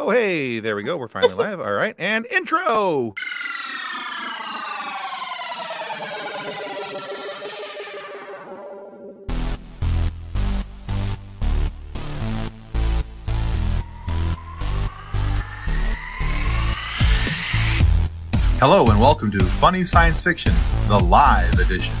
[0.00, 0.96] Oh, hey, there we go.
[0.96, 1.58] We're finally live.
[1.58, 1.96] All right.
[1.98, 3.14] And intro.
[18.60, 20.52] Hello, and welcome to Funny Science Fiction,
[20.86, 21.94] the live edition.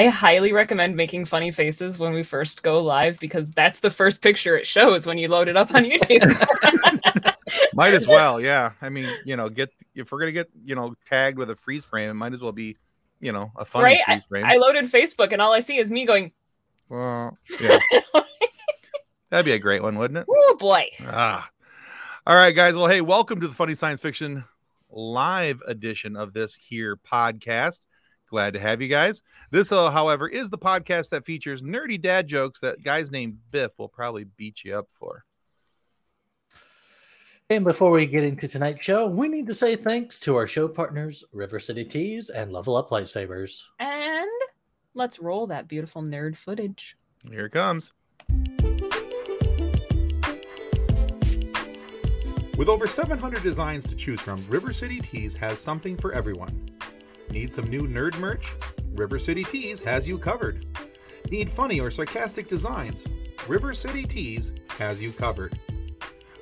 [0.00, 4.22] I highly recommend making funny faces when we first go live because that's the first
[4.22, 7.34] picture it shows when you load it up on YouTube.
[7.74, 8.72] might as well, yeah.
[8.80, 11.84] I mean, you know, get if we're gonna get you know tagged with a freeze
[11.84, 12.78] frame, it might as well be,
[13.20, 14.00] you know, a funny right?
[14.06, 14.46] freeze frame.
[14.46, 16.32] I, I loaded Facebook and all I see is me going,
[16.88, 17.78] well, yeah,
[19.28, 20.26] that'd be a great one, wouldn't it?
[20.30, 21.50] "Oh boy!" Ah.
[22.26, 22.74] All right, guys.
[22.74, 24.44] Well, hey, welcome to the Funny Science Fiction
[24.88, 27.80] live edition of this here podcast.
[28.30, 29.22] Glad to have you guys.
[29.50, 33.72] This, uh, however, is the podcast that features nerdy dad jokes that guys named Biff
[33.76, 35.24] will probably beat you up for.
[37.50, 40.68] And before we get into tonight's show, we need to say thanks to our show
[40.68, 43.62] partners, River City Tees and Level Up Lightsabers.
[43.80, 44.30] And
[44.94, 46.96] let's roll that beautiful nerd footage.
[47.28, 47.92] Here it comes.
[52.56, 56.70] With over 700 designs to choose from, River City Tees has something for everyone.
[57.30, 58.54] Need some new nerd merch?
[58.92, 60.66] River City Tees has you covered.
[61.30, 63.06] Need funny or sarcastic designs?
[63.46, 65.56] River City Tees has you covered.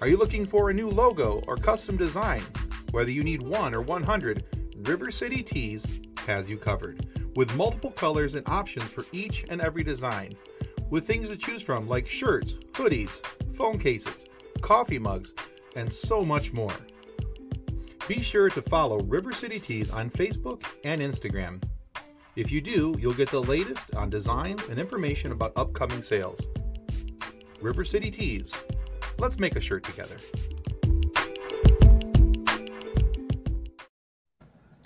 [0.00, 2.42] Are you looking for a new logo or custom design?
[2.92, 4.44] Whether you need one or 100,
[4.89, 5.84] River City Tees
[6.20, 7.06] has you covered.
[7.36, 10.33] With multiple colors and options for each and every design.
[10.89, 13.20] With things to choose from like shirts, hoodies,
[13.55, 14.25] phone cases,
[14.62, 15.34] coffee mugs,
[15.77, 16.72] and so much more.
[18.09, 21.62] Be sure to follow River City Tees on Facebook and Instagram.
[22.37, 26.41] If you do, you'll get the latest on designs and information about upcoming sales.
[27.61, 28.56] River City Tees.
[29.19, 30.16] Let's make a shirt together.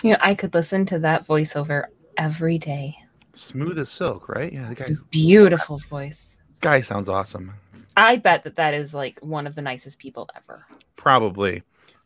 [0.03, 1.85] You know, I could listen to that voiceover
[2.17, 2.97] every day.
[3.35, 4.53] Smooth as silk, right?
[4.53, 6.41] Yeah, the guy, It's a beautiful voice.
[6.61, 7.53] guy sounds awesome.
[7.97, 10.67] I bet that that is like one of the nicest people ever.
[10.97, 11.63] Probably.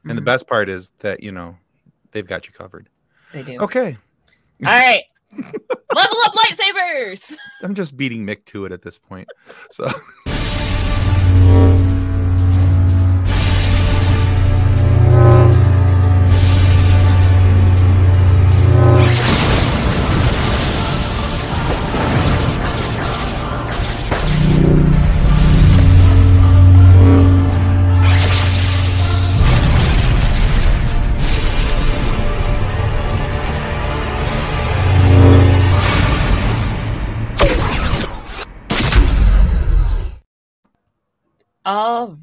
[0.09, 0.27] And the Mhm.
[0.27, 1.57] best part is that, you know,
[2.13, 2.89] they've got you covered.
[3.33, 3.59] They do.
[3.59, 3.97] Okay.
[4.65, 5.03] All right.
[5.33, 7.37] Level up lightsabers.
[7.63, 9.29] I'm just beating Mick to it at this point.
[9.71, 9.89] So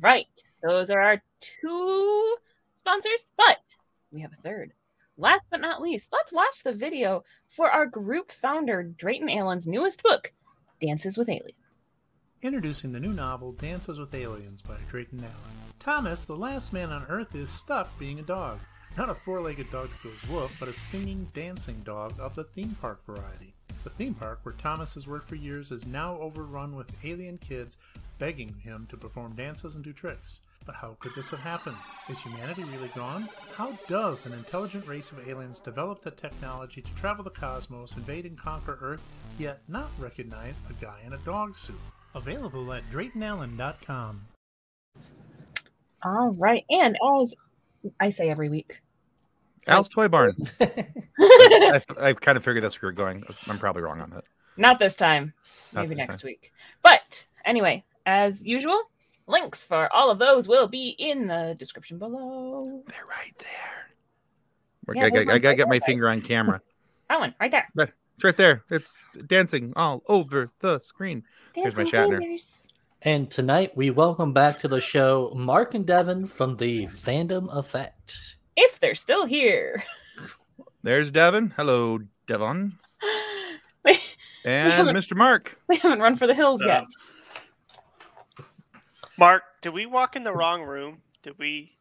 [0.03, 0.27] right.
[0.61, 2.35] Those are our two
[2.75, 3.61] sponsors, but
[4.11, 4.73] we have a third.
[5.17, 10.03] Last but not least, let's watch the video for our group founder, Drayton Allen's newest
[10.03, 10.33] book,
[10.81, 11.53] Dances with Aliens.
[12.41, 15.73] Introducing the new novel Dances with Aliens by Drayton Allen.
[15.79, 18.59] Thomas, the last man on Earth, is stuck being a dog.
[18.97, 22.43] Not a four legged dog that goes woof, but a singing, dancing dog of the
[22.43, 23.53] theme park variety.
[23.83, 27.77] The theme park, where Thomas has worked for years, is now overrun with alien kids
[28.19, 30.41] begging him to perform dances and do tricks.
[30.65, 31.75] But how could this have happened?
[32.09, 33.27] Is humanity really gone?
[33.55, 38.25] How does an intelligent race of aliens develop the technology to travel the cosmos, invade
[38.25, 39.01] and conquer Earth,
[39.37, 41.75] yet not recognize a guy in a dog suit?
[42.15, 44.21] Available at DraytonAllen.com.
[46.05, 46.63] All right.
[46.69, 47.33] And as
[47.99, 48.79] I say every week,
[49.67, 50.35] Al's Toy Barn.
[50.61, 53.23] I, I kind of figured that's where you're going.
[53.47, 54.25] I'm probably wrong on that.
[54.57, 55.33] not this time,
[55.73, 56.27] Not maybe this next time.
[56.27, 56.51] week.
[56.81, 58.81] But anyway, as usual,
[59.27, 62.83] links for all of those will be in the description below.
[62.87, 64.95] They're right there.
[64.95, 65.85] Yeah, I, those got- I ones gotta right get my there, guys.
[65.85, 66.61] finger on camera.
[67.09, 67.67] That one right there.
[68.15, 68.63] It's right there.
[68.71, 71.23] It's dancing all over the screen.
[71.53, 72.17] Here's my Shatner.
[72.17, 72.59] fingers.
[73.03, 78.17] And tonight we welcome back to the show Mark and Devin from the Fandom Effect.
[78.55, 79.83] If they're still here.
[80.81, 81.53] There's Devin.
[81.55, 82.79] Hello, Devon.
[84.45, 85.15] And Mr.
[85.15, 85.57] Mark.
[85.69, 86.79] we haven't run for the hills Yeah.
[86.81, 86.87] yet.
[89.17, 91.01] Mark, did we walk in the wrong room?
[91.21, 91.71] Did we?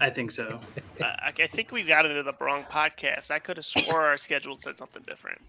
[0.00, 0.60] I think so.
[1.00, 3.30] I, I think we got into the wrong podcast.
[3.30, 5.40] I could have swore our schedule said something different.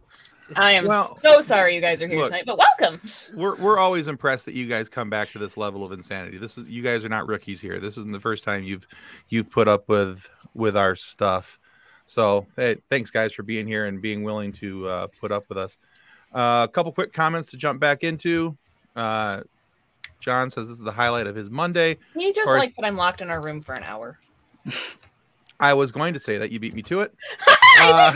[0.55, 2.27] I am Well, so sorry you guys are here look.
[2.27, 3.01] tonight, but welcome.
[3.33, 6.37] We're we're always impressed that you guys come back to this level of insanity.
[6.37, 7.79] This is you guys are not rookies here.
[7.79, 8.87] This isn't the first time you've
[9.29, 11.57] you've put up with with our stuff.
[12.05, 15.57] So hey, thanks guys for being here and being willing to uh, put up with
[15.57, 15.79] us.
[16.31, 18.55] Uh, a couple quick comments to jump back into.
[18.95, 19.41] Uh,
[20.25, 21.99] John says this is the highlight of his Monday.
[22.15, 22.59] He just course.
[22.59, 24.17] likes that I'm locked in our room for an hour.
[25.59, 27.13] I was going to say that you beat me to it.
[27.77, 28.13] Uh,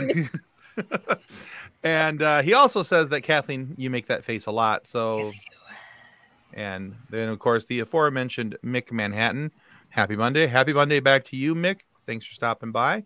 [1.84, 4.86] and uh, he also says that Kathleen, you make that face a lot.
[4.86, 5.34] So, Yes,
[6.54, 9.52] and then of course the aforementioned Mick Manhattan.
[9.90, 10.46] Happy Monday.
[10.46, 11.80] Happy Monday back to you, Mick.
[12.06, 13.04] Thanks for stopping by.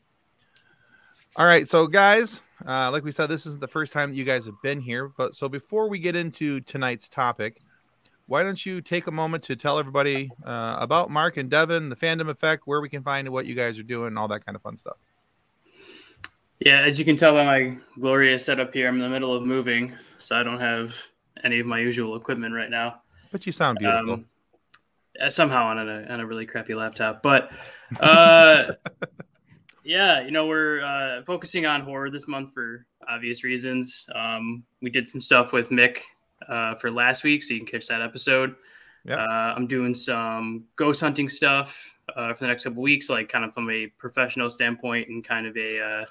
[1.34, 4.24] All right, so guys, uh, like we said, this isn't the first time that you
[4.24, 5.08] guys have been here.
[5.08, 7.58] But so before we get into tonight's topic,
[8.26, 11.96] why don't you take a moment to tell everybody uh, about Mark and Devin, the
[11.96, 14.62] fandom effect, where we can find what you guys are doing, all that kind of
[14.62, 14.96] fun stuff.
[16.60, 19.42] Yeah, as you can tell by my glorious setup here, I'm in the middle of
[19.42, 20.94] moving, so I don't have
[21.42, 23.02] any of my usual equipment right now.
[23.32, 24.14] But you sound beautiful.
[24.14, 24.26] Um,
[25.28, 27.50] somehow on a on a really crappy laptop, but
[28.00, 28.72] uh,
[29.84, 34.06] yeah, you know we're uh, focusing on horror this month for obvious reasons.
[34.14, 35.98] Um, we did some stuff with Mick
[36.48, 38.54] uh, for last week, so you can catch that episode.
[39.04, 39.18] Yep.
[39.18, 43.44] Uh, I'm doing some ghost hunting stuff uh, for the next couple weeks, like kind
[43.44, 46.04] of from a professional standpoint and kind of a uh,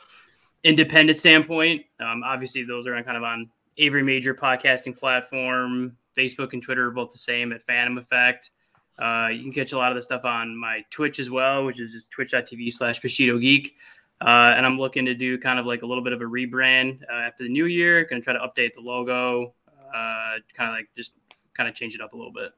[0.64, 1.86] independent standpoint.
[2.00, 3.50] Um, obviously, those are kind of on
[3.80, 5.98] every major podcasting platform.
[6.18, 8.52] Facebook and Twitter are both the same at Fandom Effect.
[9.00, 11.80] Uh, you can catch a lot of the stuff on my Twitch as well, which
[11.80, 13.76] is just twitch.tv slash Bushido Geek.
[14.22, 17.02] Uh, and I'm looking to do kind of like a little bit of a rebrand
[17.12, 18.06] uh, after the new year.
[18.06, 19.54] Going to try to update the logo,
[19.94, 21.14] uh, kind of like just
[21.56, 22.52] kind of change it up a little bit.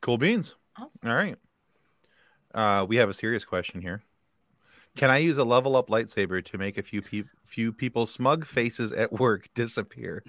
[0.00, 0.54] Cool beans.
[0.78, 1.08] Awesome.
[1.08, 1.36] All right.
[2.54, 4.02] Uh, we have a serious question here.
[4.96, 8.46] Can I use a level up lightsaber to make a few pe- few people's smug
[8.46, 10.22] faces at work disappear?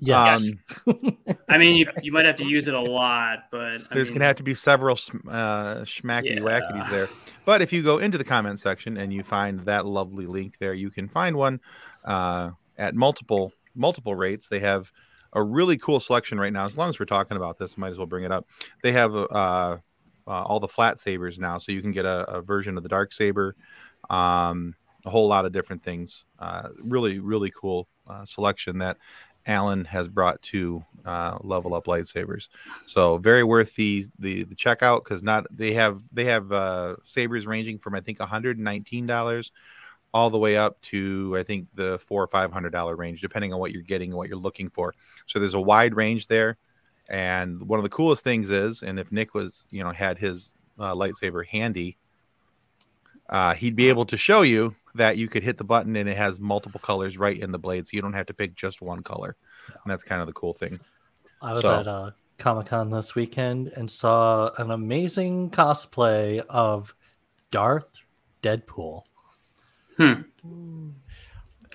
[0.00, 0.50] Yes.
[0.86, 1.16] Um,
[1.48, 4.18] I mean, you, you might have to use it a lot, but I there's mean,
[4.18, 6.90] gonna have to be several sm- uh, schmackety wackities Yeah.
[6.90, 7.08] there.
[7.44, 10.74] But if you go into the comment section and you find that lovely link there,
[10.74, 11.60] you can find one
[12.04, 14.46] uh, at multiple multiple rates.
[14.48, 14.92] They have
[15.34, 16.64] a really cool selection right now.
[16.64, 18.46] As long as we're talking about this, I might as well bring it up.
[18.82, 19.78] They have uh, uh,
[20.26, 23.12] all the flat sabers now, so you can get a, a version of the dark
[23.12, 23.56] saber,
[24.10, 26.24] um, a whole lot of different things.
[26.38, 28.96] Uh, really, really cool uh, selection that
[29.46, 32.48] Alan has brought to uh, level up lightsabers.
[32.86, 37.46] So very worth the the, the checkout because not they have they have uh, sabers
[37.46, 39.52] ranging from I think one hundred and nineteen dollars
[40.14, 43.52] all the way up to I think the four or five hundred dollar range, depending
[43.52, 44.94] on what you're getting and what you're looking for.
[45.26, 46.56] So there's a wide range there.
[47.10, 50.54] And one of the coolest things is, and if Nick was, you know, had his
[50.78, 51.98] uh, lightsaber handy,
[53.28, 56.16] uh, he'd be able to show you that you could hit the button and it
[56.16, 59.02] has multiple colors right in the blade, so you don't have to pick just one
[59.02, 59.36] color.
[59.68, 60.78] And that's kind of the cool thing.
[61.42, 66.94] I was So- at uh, Comic Con this weekend and saw an amazing cosplay of
[67.50, 67.98] Darth
[68.42, 69.02] Deadpool.
[69.96, 70.12] Hmm.
[70.42, 70.88] Hmm.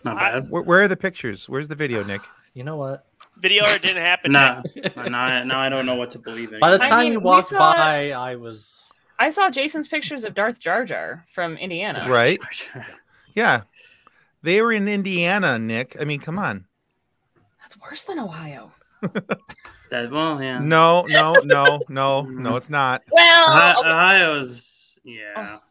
[0.03, 0.49] not I- bad.
[0.49, 1.47] Where, where are the pictures?
[1.49, 2.21] Where's the video, Nick?
[2.53, 3.05] You know what?
[3.37, 4.33] Video or it didn't happen.
[4.33, 4.61] Nah,
[5.07, 6.59] now, I- now I don't know what to believe in.
[6.59, 8.85] By the I time mean, you walked saw- by, I was.
[9.17, 12.05] I saw Jason's pictures of Darth Jar Jar from Indiana.
[12.09, 12.39] Right?
[13.35, 13.61] Yeah.
[14.43, 15.97] They were in Indiana, Nick.
[15.99, 16.65] I mean, come on.
[17.61, 18.71] That's worse than Ohio.
[19.91, 20.59] That, well, yeah.
[20.59, 23.01] No, no, no, no, no, it's not.
[23.11, 25.57] Well, Ohio's, yeah.
[25.59, 25.68] Oh.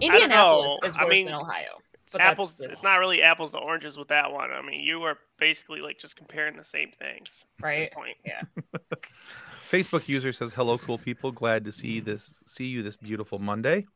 [0.00, 0.88] Indianapolis know.
[0.88, 1.78] is I mean, than Ohio.
[2.04, 2.56] It's But apples.
[2.56, 4.50] just- It's not really apples to oranges with that one.
[4.50, 7.78] I mean, you are basically like just comparing the same things at Right?
[7.80, 8.16] this point.
[8.24, 8.42] Yeah.
[9.70, 11.30] Facebook user says, "Hello, cool people.
[11.30, 12.34] Glad to see this.
[12.46, 13.86] See you this beautiful Monday."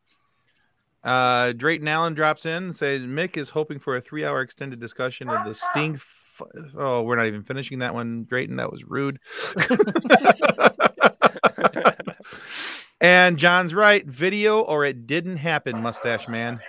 [1.02, 5.28] Uh, Drayton Allen drops in and said, "Mick is hoping for a three-hour extended discussion
[5.28, 6.42] of the Sting." F-
[6.76, 8.56] oh, we're not even finishing that one, Drayton.
[8.56, 9.18] That was rude.
[13.04, 14.04] and John's right.
[14.06, 16.60] Video or it didn't happen, mustache man.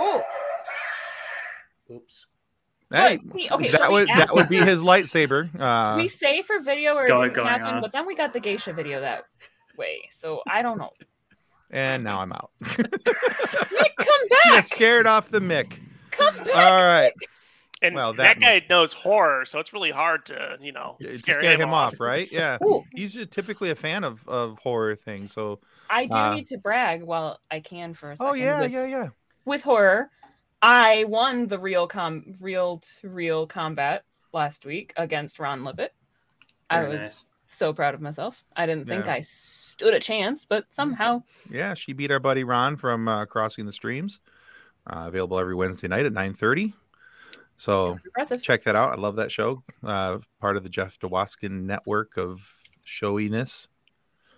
[0.00, 0.22] Oh,
[1.90, 2.26] Oops.
[2.90, 5.48] Hey, see, okay, that we would that asked- would be his lightsaber.
[5.58, 7.80] Uh, we say for video or it Go- didn't going happen, on.
[7.80, 9.24] but then we got the geisha video that
[9.78, 10.08] way.
[10.10, 10.90] So I don't know.
[11.70, 12.50] and now I'm out.
[12.60, 12.76] Nick,
[13.96, 14.64] come You back!
[14.64, 15.78] scared off the Mick.
[16.10, 16.54] Come back!
[16.54, 17.12] All right.
[17.82, 21.08] And Well, that, that guy knows horror, so it's really hard to, you know, Yeah,
[21.10, 22.30] to scare, scare him, off, right?
[22.30, 22.58] Yeah.
[22.64, 25.32] Ooh, He's just typically a fan of, of horror things.
[25.32, 25.60] So,
[25.90, 28.30] I do Uh, need to brag while I can for a second.
[28.30, 29.08] oh yeah, with, yeah, yeah.
[29.44, 30.10] with horror.
[30.62, 35.92] I won the real com real to real combat last week against Ron Lippett.
[36.70, 37.24] I was nice.
[37.48, 38.42] so proud of myself.
[38.56, 39.14] I didn't think Yeah.
[39.14, 43.66] I stood a chance, but somehow Yeah, she beat our buddy Ron from uh, Crossing
[43.66, 44.20] the Streams.
[44.86, 46.72] Uh, available every Wednesday night at 9:30.
[47.62, 47.96] So
[48.40, 48.90] check that out.
[48.90, 49.62] I love that show.
[49.84, 52.44] Uh, part of the Jeff DeWaskin network of
[52.82, 53.68] showiness.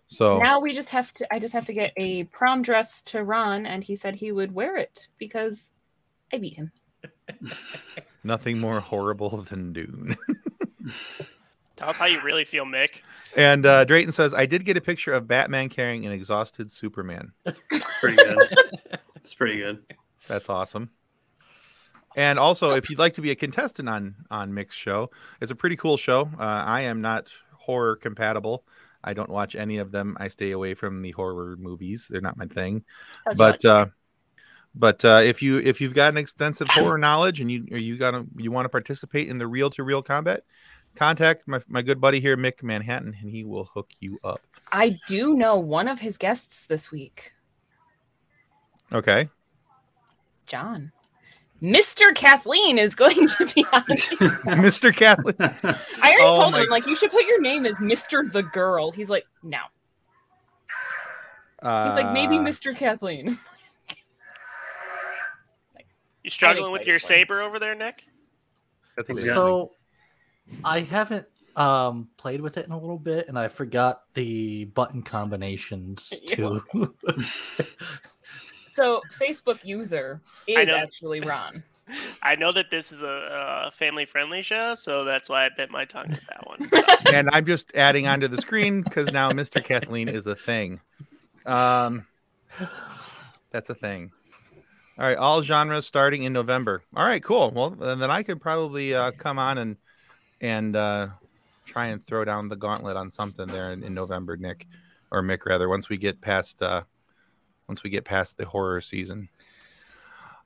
[0.06, 3.24] So Now we just have to I just have to get a prom dress to
[3.24, 5.70] Ron and he said he would wear it because
[6.34, 6.70] I beat him.
[8.24, 10.16] nothing more horrible than Dune.
[11.76, 13.00] Tell us how you really feel, Mick.
[13.38, 17.32] And uh, Drayton says, I did get a picture of Batman carrying an exhausted Superman.
[18.00, 18.38] Pretty good.
[19.16, 19.82] it's pretty good.
[20.28, 20.90] That's awesome.
[22.16, 25.56] And also, if you'd like to be a contestant on on Mick's Show, it's a
[25.56, 26.30] pretty cool show.
[26.38, 28.64] Uh, I am not horror compatible.
[29.02, 30.16] I don't watch any of them.
[30.18, 32.08] I stay away from the horror movies.
[32.08, 32.84] They're not my thing.
[33.24, 33.86] That's but uh,
[34.74, 38.12] but uh, if you if you've got an extensive horror knowledge and you you got
[38.12, 40.44] to you want to participate in the real to real combat,
[40.94, 44.40] contact my, my good buddy here, Mick Manhattan, and he will hook you up.
[44.72, 47.32] I do know one of his guests this week,
[48.92, 49.28] Okay.
[50.46, 50.92] John.
[51.64, 52.14] Mr.
[52.14, 53.82] Kathleen is going to be on.
[54.60, 54.94] Mr.
[54.94, 55.34] Kathleen.
[55.40, 55.48] I
[56.02, 58.30] already Oh told my- him like you should put your name as Mr.
[58.30, 58.90] the Girl.
[58.92, 59.58] He's like, no.
[61.62, 62.76] Uh, He's like maybe Mr.
[62.76, 63.38] Kathleen.
[66.22, 68.02] You struggling with your saber over there, Nick?
[68.96, 69.14] That's Yeah.
[69.14, 69.34] hilarious.
[69.34, 69.72] So
[70.64, 75.02] I haven't um played with it in a little bit and I forgot the button
[75.02, 76.94] combinations You're too.
[78.74, 81.62] So Facebook user I is actually Ron.
[82.22, 85.84] I know that this is a, a family-friendly show, so that's why I bit my
[85.84, 86.70] tongue with that one.
[87.14, 89.62] and I'm just adding onto the screen because now Mr.
[89.62, 90.80] Kathleen is a thing.
[91.44, 92.06] Um,
[93.50, 94.10] that's a thing.
[94.98, 96.82] All right, all genres starting in November.
[96.96, 97.50] All right, cool.
[97.50, 99.76] Well, then then I could probably uh, come on and
[100.40, 101.08] and uh,
[101.64, 104.66] try and throw down the gauntlet on something there in, in November, Nick
[105.10, 105.68] or Mick rather.
[105.68, 106.82] Once we get past uh,
[107.68, 109.28] once we get past the horror season.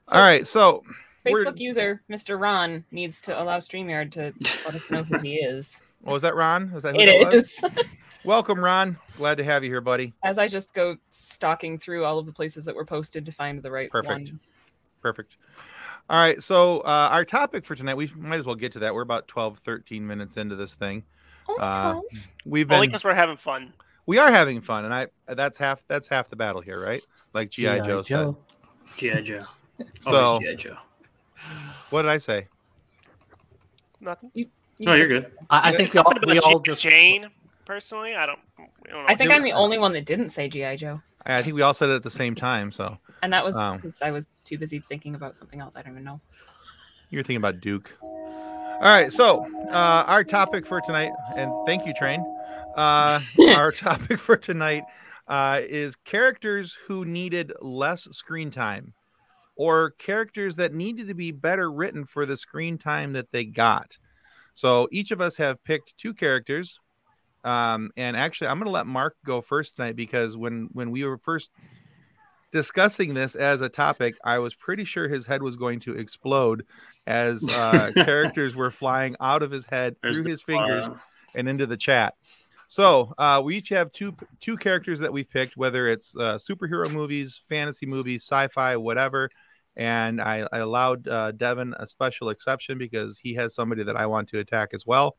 [0.09, 0.83] All right, so
[1.25, 2.41] We're- Facebook user Mr.
[2.41, 4.33] Ron needs to allow StreamYard to
[4.65, 5.83] let us know who he is.
[6.07, 6.73] oh, was that Ron?
[6.73, 7.65] Was that who It that was?
[8.25, 8.99] Welcome, Ron.
[9.17, 10.13] Glad to have you here, buddy.
[10.25, 13.63] As I just go stalking through all of the places that were posted to find
[13.63, 14.31] the right Perfect.
[14.31, 14.41] one.
[15.01, 15.37] Perfect.
[16.11, 16.43] All right.
[16.43, 18.93] So, uh, our topic for tonight, we might as well get to that.
[18.95, 21.05] We're about 12, 13 minutes into this thing.
[21.61, 22.01] Uh,
[22.45, 22.75] We've been...
[22.75, 23.73] Only been, because we're having fun.
[24.09, 27.03] We are having fun, and I that's half that's half the battle here, right?
[27.35, 28.35] Like GI Joe, said.
[28.97, 29.21] G.I.
[29.21, 29.43] Joe.
[30.01, 30.55] So, G.I.
[30.55, 30.77] Joe.
[31.91, 32.49] what did I say?
[34.01, 34.31] Nothing.
[34.35, 34.47] You
[34.87, 35.33] Oh, you're good.
[35.51, 37.29] I, I Yeah, think It's we all, we all just Jane.
[37.67, 38.39] Personally, I don't.
[38.59, 39.05] I don't know.
[39.09, 41.55] I think Do- I'm the only one that didn't say GI Joe, I I think
[41.55, 42.73] we all said it at the same time.
[42.73, 45.77] So and that was Um, because I was too busy thinking about something else.
[45.77, 46.21] I don't even know.
[47.11, 47.95] you're thinking about Duke.
[48.01, 49.13] All right.
[49.13, 52.25] So, uh, our topic for tonight, and thank you, Train.
[52.79, 53.19] Uh,
[53.57, 54.85] our topic for tonight
[55.27, 58.95] uh, is characters who needed less screen time
[59.57, 63.99] or characters that needed to be better written for the screen time that they got.
[64.55, 66.79] So each of us have picked two characters.
[67.43, 71.05] Um, and actually, I'm going to let Mark go first tonight because when when we
[71.05, 71.51] were first
[72.53, 76.65] discussing this as a topic, I was pretty sure his head was going to explode
[77.09, 80.95] as uh, characters were flying out of his head There's through his fingers uh,
[81.35, 82.15] and into the chat.
[82.69, 86.91] So uh, we each have two two characters that we've picked, whether it's uh, superhero
[86.93, 89.31] movies, fantasy movies, sci-fi, whatever.
[89.77, 94.07] And I, I allowed uh, Devin a special exception because he has somebody that I
[94.07, 95.17] want to attack as well.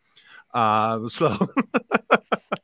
[0.53, 1.35] Uh, so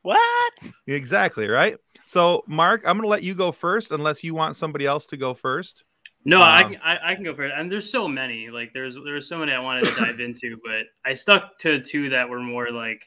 [0.02, 0.54] What?
[0.88, 1.78] exactly right.
[2.06, 5.18] So Mark, I'm going to let you go first, unless you want somebody else to
[5.18, 5.84] go first.
[6.26, 7.54] No, I, Um, can- I I can go first.
[7.58, 8.50] And there's so many.
[8.50, 12.10] Like there's there's so many I wanted to dive into, but I stuck to two
[12.10, 13.02] that were more like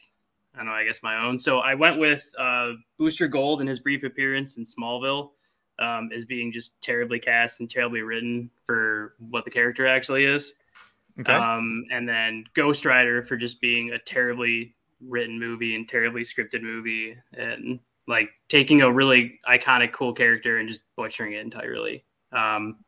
[0.58, 1.38] I don't know, I guess my own.
[1.38, 5.30] So I went with uh, Booster Gold and his brief appearance in Smallville
[5.78, 10.54] um, as being just terribly cast and terribly written for what the character actually is.
[11.20, 11.32] Okay.
[11.32, 16.62] Um, and then Ghost Rider for just being a terribly written movie and terribly scripted
[16.62, 22.04] movie and like taking a really iconic, cool character and just butchering it entirely.
[22.32, 22.78] Um,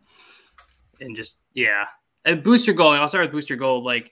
[1.01, 1.85] and just, yeah.
[2.25, 3.85] And Booster Gold, I'll start with Booster Gold.
[3.85, 4.11] Like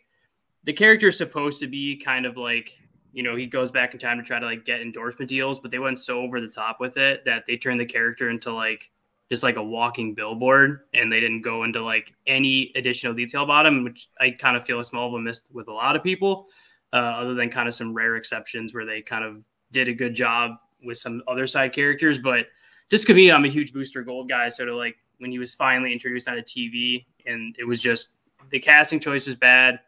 [0.62, 2.70] the character is supposed to be kind of like,
[3.18, 5.72] you know, he goes back in time to try to like get endorsement deals, but
[5.72, 8.92] they went so over the top with it that they turned the character into like
[9.28, 13.66] just like a walking billboard and they didn't go into like any additional detail about
[13.66, 16.02] him which i kind of feel a small of a missed with a lot of
[16.02, 16.46] people
[16.94, 20.14] uh, other than kind of some rare exceptions where they kind of did a good
[20.14, 22.46] job with some other side characters but
[22.90, 25.52] just because me i'm a huge booster gold guy So to like when he was
[25.52, 28.12] finally introduced on a tv and it was just
[28.50, 29.80] the casting choice was bad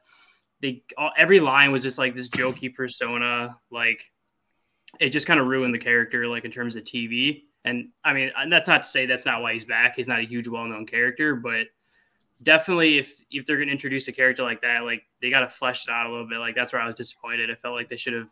[0.62, 4.00] they all, every line was just like this jokey persona like
[4.98, 8.30] it just kind of ruined the character like in terms of tv and I mean,
[8.36, 9.96] and that's not to say that's not why he's back.
[9.96, 11.66] He's not a huge, well-known character, but
[12.42, 15.86] definitely, if if they're gonna introduce a character like that, like they got to flesh
[15.86, 16.38] it out a little bit.
[16.38, 17.50] Like that's where I was disappointed.
[17.50, 18.28] I felt like they should have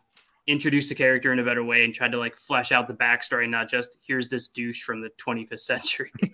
[0.47, 3.47] introduced the character in a better way and tried to like flesh out the backstory,
[3.47, 6.11] not just here's this douche from the 25th century.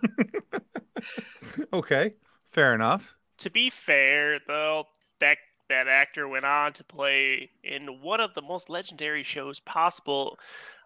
[1.74, 2.14] okay.
[2.52, 3.14] Fair enough.
[3.40, 4.86] To be fair, though,
[5.20, 5.38] that
[5.70, 10.38] that actor went on to play in one of the most legendary shows possible,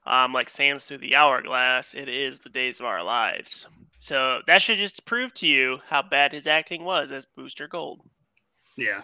[0.05, 1.93] um, like Sands Through the Hourglass.
[1.93, 3.67] It is The Days of Our Lives.
[3.99, 8.01] So that should just prove to you how bad his acting was as Booster Gold.
[8.77, 9.01] Yeah,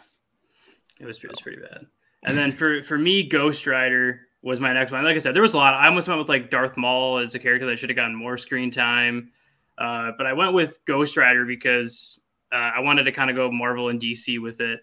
[1.00, 1.86] it was, it was pretty bad.
[2.24, 5.04] And then for for me, Ghost Rider was my next one.
[5.04, 5.74] Like I said, there was a lot.
[5.74, 8.38] I almost went with like Darth Maul as a character that should have gotten more
[8.38, 9.32] screen time.
[9.78, 12.20] Uh, but I went with Ghost Rider because
[12.54, 14.80] uh, I wanted to kind of go Marvel and DC with it.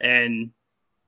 [0.00, 0.50] And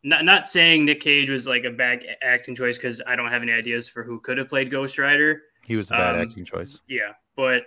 [0.02, 3.42] not not saying Nick Cage was like a bad acting choice because I don't have
[3.42, 5.42] any ideas for who could have played Ghost Rider.
[5.64, 6.80] He was a bad Um, acting choice.
[6.88, 7.62] Yeah, but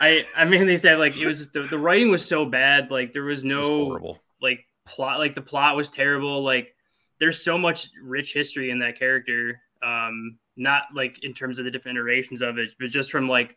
[0.00, 2.90] I I mainly said like it was the, the writing was so bad.
[2.90, 4.18] Like there was was no horrible.
[4.40, 6.74] like plot like the plot was terrible like
[7.18, 11.70] there's so much rich history in that character um not like in terms of the
[11.70, 13.56] different iterations of it but just from like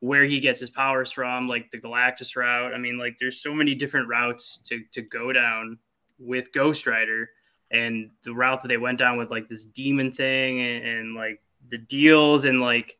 [0.00, 3.54] where he gets his powers from like the galactus route i mean like there's so
[3.54, 5.78] many different routes to to go down
[6.18, 7.30] with ghost rider
[7.70, 11.42] and the route that they went down with like this demon thing and, and like
[11.70, 12.96] the deals and like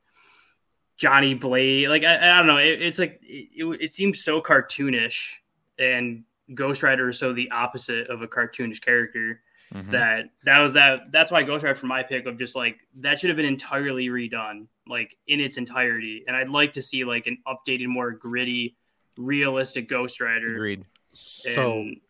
[0.97, 4.41] johnny blaze like i, I don't know it, it's like it, it, it seems so
[4.41, 5.31] cartoonish
[5.79, 9.41] and Ghost Rider is so the opposite of a cartoonish character
[9.75, 9.91] Mhm.
[9.91, 13.19] that that was that that's why Ghost Rider for my pick of just like that
[13.19, 17.27] should have been entirely redone like in its entirety and I'd like to see like
[17.27, 18.77] an updated more gritty
[19.17, 20.85] realistic Ghost Rider Agreed.
[21.15, 22.01] So And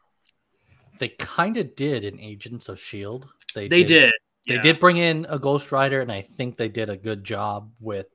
[0.99, 3.29] they kind of did in Agents of Shield.
[3.55, 4.13] they they did
[4.47, 4.63] They yeah.
[4.63, 8.07] did bring in a Ghost Rider, and I think they did a good job with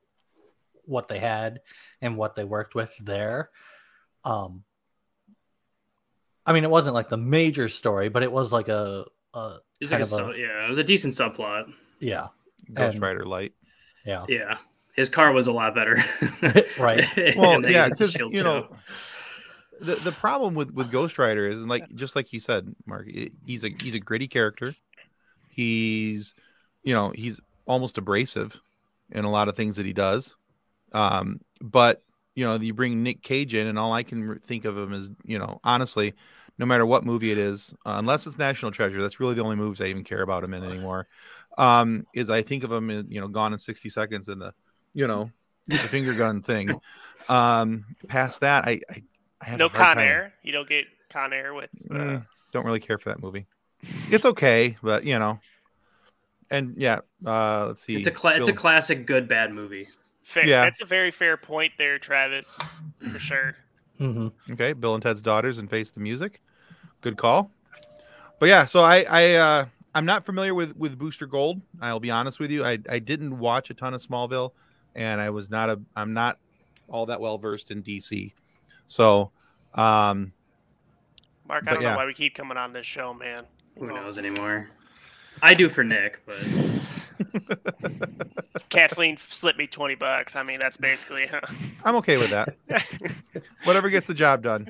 [0.86, 1.62] what they had
[2.02, 3.50] and what they worked with there.
[4.24, 4.64] Um,
[6.46, 9.86] I mean, it wasn't like the major story, but it was like a, a It
[9.86, 12.28] was kind like a of su- yeah it was a decent subplot yeah,
[12.74, 13.54] Ghost And- Rider Light.
[14.06, 14.58] yeah, yeah
[14.96, 16.04] his car was a lot better
[16.80, 17.06] right.
[17.38, 18.76] Well, yeah, Agents of because Shield you show.
[19.82, 23.08] The the problem with with Ghost Rider is like just like you said, Mark.
[23.46, 24.76] He's a he's a gritty character.
[25.50, 26.34] He's,
[26.84, 28.58] you know, he's almost abrasive
[29.12, 30.36] in a lot of things that he does.
[30.94, 32.04] Um, but
[32.36, 35.10] you know, you bring Nick Cage in, and all I can think of him is,
[35.26, 36.14] you know, honestly,
[36.58, 39.56] no matter what movie it is, uh, unless it's National Treasure, that's really the only
[39.56, 41.08] movies I even care about him in anymore.
[41.58, 44.54] Um, is I think of him in, you know, Gone in sixty seconds and the,
[44.94, 45.32] you know,
[45.68, 46.80] the finger gun thing.
[47.30, 49.04] Um, past that, I, I,
[49.42, 50.08] I have No a hard Con time.
[50.08, 50.34] Air.
[50.44, 51.70] You don't get Con Air with.
[51.90, 53.46] Uh, Mm, don't really care for that movie.
[54.12, 55.40] It's okay, but you know,
[56.50, 57.96] and yeah, uh, let's see.
[57.96, 59.88] it's a cla- it's a classic good bad movie
[60.32, 60.48] fair.
[60.48, 60.64] Yeah.
[60.64, 62.60] That's a very fair point there, Travis,
[63.12, 63.56] for sure.
[63.98, 64.74] hmm okay.
[64.74, 66.42] Bill and Ted's Daughters and Face the Music.
[67.02, 67.52] Good call.
[68.40, 71.62] But yeah, so I, I, uh, I'm not familiar with with Booster Gold.
[71.82, 72.64] I'll be honest with you.
[72.64, 74.52] I, I didn't watch a ton of Smallville,
[74.96, 76.38] and I was not a, I'm not
[76.88, 78.34] all that well versed in DC.
[78.92, 79.32] So,
[79.76, 80.34] um,
[81.48, 81.92] Mark, I don't yeah.
[81.92, 83.46] know why we keep coming on this show, man.
[83.80, 84.70] who Oh, knows anymore
[85.42, 86.36] I do for Nick but
[88.70, 90.36] Kathleen slipped me 20 bucks.
[90.36, 91.30] I mean, that's basically.
[91.86, 92.56] I'm okay with that.
[93.64, 94.68] Whatever gets the job done.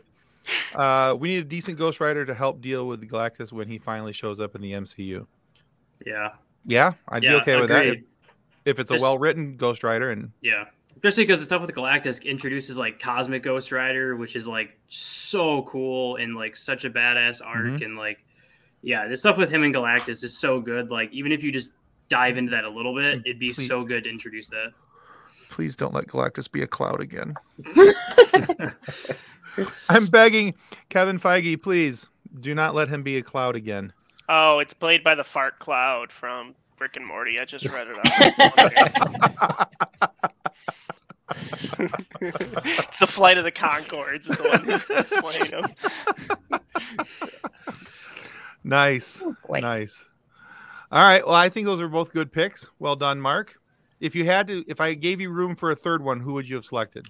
[0.75, 3.79] Uh, we need a decent Ghost Rider to help deal with the Galactus when he
[3.79, 5.25] finally shows up in the MCU.
[6.05, 6.29] yeah
[6.65, 8.01] Yeah, I'd yeah be okay with that if,
[8.65, 10.65] if it's a well written Ghost Rider and Yeah.
[10.95, 15.63] Especially because the stuff with Galactus introduces like Cosmic Ghost Rider, which is like so
[15.63, 17.65] cool and like such a badass arc.
[17.65, 17.83] Mhm.
[17.85, 18.19] And like,
[18.83, 20.91] yeah, the stuff with him and Galactus is so good.
[20.91, 21.71] Like, even if you just
[22.07, 23.67] dive into that a little bit, it'd be Please.
[23.67, 24.73] so good to introduce that.
[25.49, 27.35] please don't let Galactus be a cloud again.
[29.89, 30.53] I'm begging
[30.89, 32.07] Kevin Feige, please
[32.39, 33.91] do not let him be a cloud again.
[34.29, 37.37] oh, it's played by the Fart Cloud from Rick and Morty.
[37.39, 37.97] I just read it
[39.41, 39.67] off.
[41.79, 46.59] it's the Flight of the Conchords is the one who's playing him.
[48.63, 49.21] nice.
[49.23, 49.35] Oh.
[49.59, 50.03] Nice.
[50.91, 51.23] All right.
[51.23, 52.71] Well, I think those are both good picks.
[52.79, 53.59] Well done, Mark.
[53.99, 56.49] If you had to, if I gave you room for a third one, who would
[56.49, 57.05] you have selected?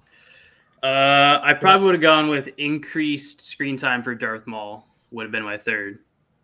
[0.84, 5.32] Uh, I probably would have gone with increased screen time for Darth Maul, would have
[5.32, 6.00] been my third.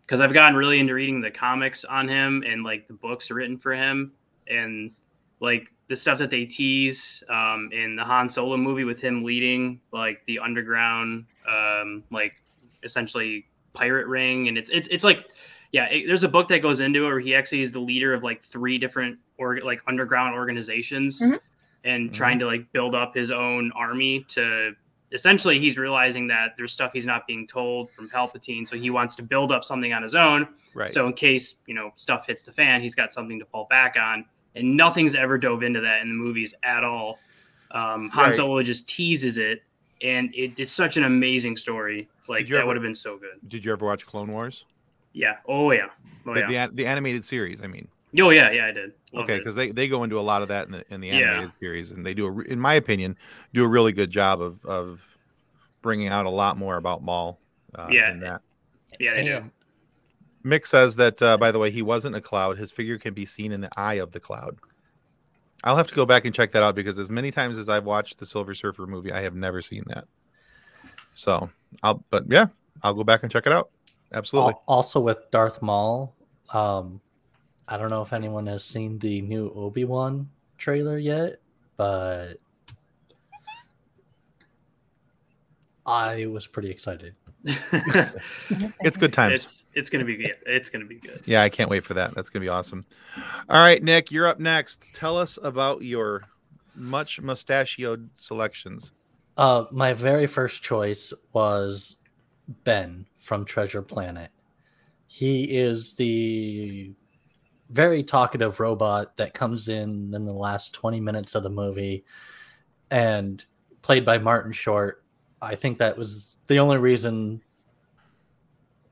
[0.06, 3.58] Because I've gotten really into reading the comics on him and like the books written
[3.58, 4.12] for him
[4.46, 4.92] and
[5.40, 9.80] like the stuff that they tease um, in the Han Solo movie with him leading
[9.92, 12.34] like the underground, um, like
[12.82, 14.48] essentially pirate ring.
[14.48, 15.24] And it's, it's, it's like,
[15.72, 18.12] yeah, it, there's a book that goes into it where he actually is the leader
[18.14, 21.38] of like three different or like underground organizations Mhm.
[21.84, 24.72] and trying to like build up his own army to
[25.12, 29.14] essentially he's realizing that there's stuff he's not being told from Palpatine, so he wants
[29.16, 30.46] to build up something on his own.
[30.74, 30.90] Right.
[30.90, 33.96] So in case you know stuff hits the fan, he's got something to fall back
[33.98, 34.26] on.
[34.54, 37.18] And nothing's ever dove into that in the movies at all.
[37.70, 38.34] Um, Han Right.
[38.34, 39.62] Solo just teases it,
[40.02, 42.08] and it, it's such an amazing story.
[42.28, 43.38] Like that would have been so good.
[43.48, 44.64] Did you ever watch Clone Wars?
[45.12, 45.36] Yeah.
[45.46, 45.86] Oh yeah.
[46.26, 46.66] Oh the, yeah.
[46.66, 47.62] the the animated series.
[47.62, 48.50] I mean, Oh yeah.
[48.50, 48.92] Yeah, I did.
[49.12, 51.08] Loved okay, because they, they go into a lot of that in the in the
[51.08, 51.16] Yeah.
[51.16, 53.16] animated series, and they do, a, in my opinion,
[53.54, 55.00] do a really good job of of
[55.82, 57.38] bringing out a lot more about Maul.
[57.74, 58.10] Uh, Yeah.
[58.10, 58.40] in that.
[58.98, 59.36] yeah, they do.
[59.36, 59.50] And
[60.48, 62.58] Mick says that, uh, by the way, he wasn't a cloud.
[62.58, 64.56] His figure can be seen in the eye of the cloud.
[65.64, 67.84] I'll have to go back and check that out because as many times as I've
[67.84, 70.06] watched the Silver Surfer movie, I have never seen that.
[71.14, 71.50] So
[71.82, 72.46] I'll, but yeah,
[72.82, 73.70] I'll go back and check it out.
[74.12, 74.54] Absolutely.
[74.66, 76.14] also with Darth Maul,
[76.54, 77.00] um,
[77.66, 81.40] I don't know if anyone has seen the new Obi Wan trailer yet,
[81.76, 82.34] but
[85.88, 87.14] I was pretty excited.
[88.80, 89.44] It's good times.
[89.44, 91.22] it's it's gonna be yeah, it's gonna be good.
[91.24, 92.14] Yeah, I can't wait for that.
[92.14, 92.84] That's gonna be awesome.
[93.48, 94.84] All right, Nick, you're up next.
[94.92, 96.22] Tell us about your
[96.74, 98.92] much mustachioed selections.
[99.36, 101.96] Uh, my very first choice was
[102.64, 104.30] Ben from Treasure Planet.
[105.06, 106.92] He is the
[107.70, 112.04] very talkative robot that comes in in the last 20 minutes of the movie
[112.90, 113.44] and
[113.82, 115.04] played by Martin Short.
[115.40, 117.42] I think that was the only reason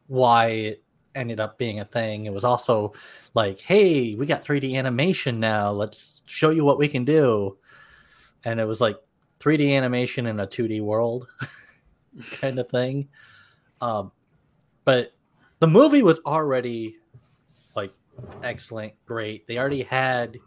[0.06, 2.26] why it ended up being a thing.
[2.26, 2.92] It was also
[3.35, 5.72] like, hey, we got 3D animation now.
[5.72, 7.56] Let's show you what we can do.
[8.44, 8.96] And it was like
[9.40, 11.26] 3D animation in a 2D world
[12.32, 13.09] kind of thing.
[13.80, 14.12] Um,
[14.85, 15.14] but
[15.59, 16.96] the movie was already
[17.74, 17.92] like
[18.42, 19.46] excellent, great.
[19.46, 20.38] They already had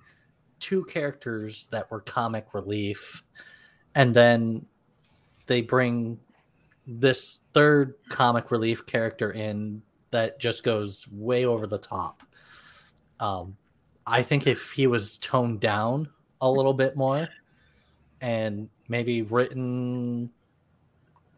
[0.60, 3.24] two characters that were comic relief,
[3.96, 4.66] and then
[5.50, 6.20] they bring
[6.88, 9.82] this third comic relief character in
[10.12, 12.22] that just goes way over the top.
[13.20, 13.58] Um,
[14.06, 16.08] I think if he was toned down
[16.40, 17.28] a little bit more
[18.22, 20.30] and maybe written,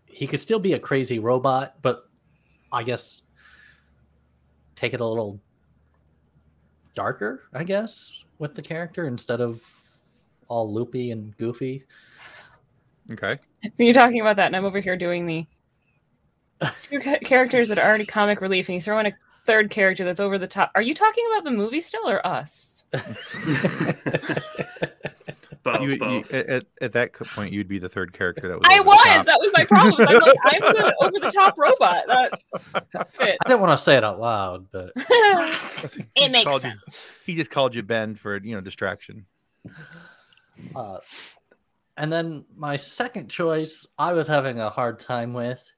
[0.06, 2.10] he could still be a crazy robot, but
[2.72, 3.24] I guess
[4.76, 5.40] take it a little
[6.96, 9.62] darker, I guess, with the character instead of
[10.50, 11.86] all loopy and goofy.
[13.14, 13.38] Okay.
[13.78, 15.46] So you're talking about that, and I'm over here doing the
[16.82, 19.14] two ca- characters that are already comic relief, and you throw in a
[19.46, 20.72] third character that's over the top.
[20.76, 22.84] Are you talking about the movie still or us?
[25.64, 26.34] Both, You, you, both.
[26.34, 28.68] at, at- at that point, you'd be the third character that was.
[28.72, 29.26] I was.
[29.28, 30.08] That was my problem.
[30.10, 32.04] I'm like, I'm the over the top robot.
[32.08, 33.38] That fits.
[33.46, 36.80] I didn't want to say it out loud, but He it just makes called sense.
[36.88, 36.94] You,
[37.28, 39.28] he just called you Ben for you know distraction.
[40.76, 40.98] Uh,
[41.98, 45.70] and then my second choice, I was having a hard time with,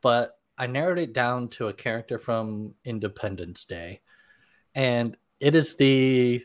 [0.00, 4.00] but I narrowed it down to a character from Independence Day,
[4.74, 6.44] and it is the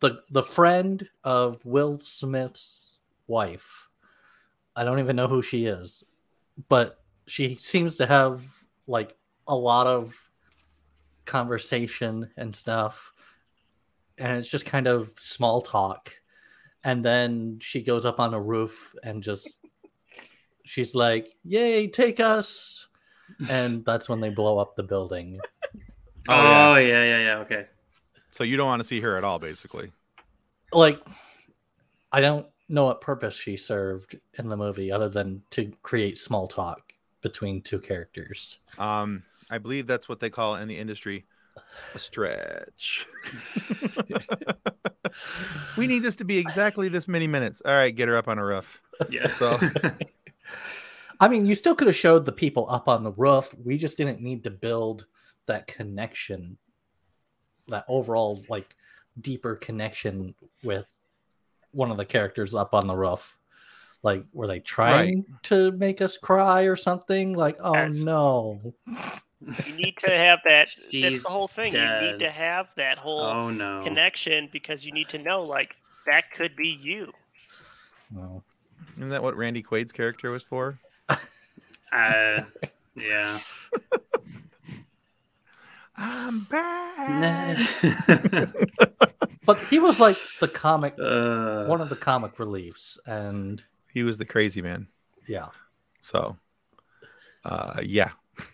[0.00, 3.88] the the friend of Will Smith's wife.
[4.74, 6.04] I don't even know who she is,
[6.68, 8.44] but she seems to have
[8.86, 9.16] like
[9.46, 10.16] a lot of
[11.26, 13.12] conversation and stuff.
[14.18, 16.19] And it's just kind of small talk
[16.84, 19.58] and then she goes up on a roof and just
[20.64, 22.86] she's like yay take us
[23.48, 25.38] and that's when they blow up the building
[26.28, 26.68] Oh, yeah.
[26.68, 27.36] oh yeah, yeah, yeah.
[27.38, 27.66] Okay.
[28.30, 29.90] So you don't want to see her at all, basically.
[30.72, 31.00] like
[32.12, 36.46] i don't know what purpose she served in the movie other than to create small
[36.46, 41.24] talk between two characters Um, I believe that's what they call in the industry
[41.94, 43.06] a stretch.
[45.76, 47.62] we need this to be exactly this many minutes.
[47.64, 48.80] All right, get her up on a roof.
[49.08, 49.30] Yeah.
[49.32, 49.58] So-
[51.22, 53.98] i mean you still could have showed the people up on the roof we just
[53.98, 55.04] didn't need to build
[55.44, 56.56] that connection
[57.68, 58.74] that overall like
[59.20, 60.34] deeper connection
[60.64, 60.88] with
[61.72, 63.36] one of the characters up on the roof
[64.02, 68.00] like were they trying to make us cry or something like oh Yes.
[68.00, 68.72] no
[69.40, 70.68] You need to have that.
[70.92, 71.72] that's the whole thing.
[71.72, 73.80] You need to have that whole oh no.
[73.82, 75.76] connection because you need to know, like,
[76.06, 77.12] that could be you.
[78.10, 78.42] no.
[78.96, 80.78] Isn't that what Randy Quaid's character was for?
[81.92, 82.42] Uh,
[82.94, 83.40] yeah.
[85.96, 87.58] I'm back.
[89.44, 94.18] but he was like the comic uh, one of the comic reliefs and He was
[94.18, 94.86] the crazy man.
[95.26, 95.48] yeah
[96.00, 96.36] So,
[97.44, 98.10] uh, yeah.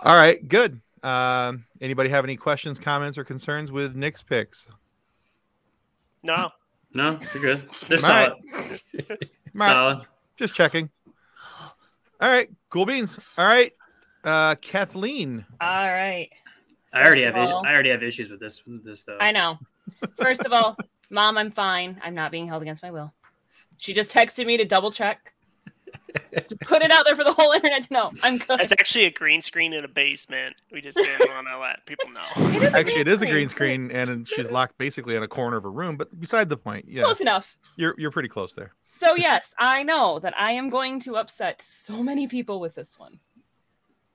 [0.00, 0.80] All right, good.
[1.02, 4.70] Um, anybody have any questions, comments, or concerns with Nick's picks?
[6.22, 6.50] No,
[6.94, 7.68] no, you're good.
[7.88, 8.32] They're solid.
[8.54, 8.60] All
[9.54, 10.06] right, Solid.
[10.36, 10.90] just checking.
[12.20, 13.18] All right, cool beans.
[13.38, 13.72] All right,
[14.24, 15.44] uh, Kathleen.
[15.60, 16.30] All right.
[16.92, 19.18] I already have all- I already have issues with this with this though.
[19.20, 19.58] I know.
[20.16, 20.76] First of all,
[21.10, 22.00] mom, I'm fine.
[22.04, 23.12] I'm not being held against my will.
[23.78, 25.33] She just texted me to double check.
[26.32, 28.12] Just put it out there for the whole internet to know.
[28.22, 28.60] I'm good.
[28.60, 30.56] It's actually a green screen in a basement.
[30.72, 32.22] We just didn't want to let people know.
[32.56, 33.88] It is a Actually, it is a green screen.
[33.90, 35.96] screen, and she's locked basically in a corner of a room.
[35.96, 37.56] But beside the point, yeah, Close enough.
[37.76, 38.72] you're you're pretty close there.
[38.92, 42.98] So yes, I know that I am going to upset so many people with this
[42.98, 43.18] one.